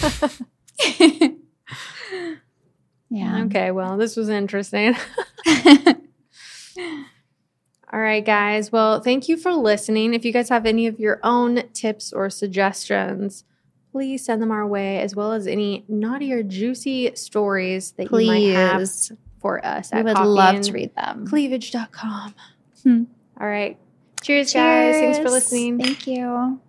yeah. 3.10 3.44
Okay, 3.44 3.70
well, 3.70 3.96
this 3.96 4.16
was 4.16 4.28
interesting. 4.28 4.96
All 7.92 8.00
right, 8.00 8.24
guys. 8.24 8.72
Well, 8.72 9.00
thank 9.00 9.28
you 9.28 9.36
for 9.36 9.52
listening. 9.52 10.12
If 10.12 10.24
you 10.24 10.32
guys 10.32 10.48
have 10.48 10.66
any 10.66 10.86
of 10.86 10.98
your 10.98 11.20
own 11.22 11.62
tips 11.72 12.12
or 12.12 12.28
suggestions, 12.30 13.44
please 13.92 14.24
send 14.24 14.42
them 14.42 14.50
our 14.50 14.66
way, 14.66 15.00
as 15.00 15.14
well 15.14 15.32
as 15.32 15.46
any 15.46 15.84
naughty 15.88 16.32
or 16.32 16.42
juicy 16.42 17.14
stories 17.14 17.92
that 17.92 18.10
you 18.10 18.26
might 18.26 18.52
have 18.54 18.88
for 19.40 19.64
us 19.64 19.92
We 19.92 20.00
at 20.00 20.04
would 20.04 20.18
love 20.18 20.60
to 20.62 20.72
read 20.72 20.94
them. 20.96 21.26
cleavage.com. 21.28 22.34
Hmm. 22.82 23.04
All 23.40 23.46
right. 23.46 23.78
Cheers, 24.22 24.52
guys. 24.52 24.96
Thanks 24.96 25.18
for 25.18 25.30
listening. 25.30 25.78
Thank 25.78 26.06
you. 26.06 26.60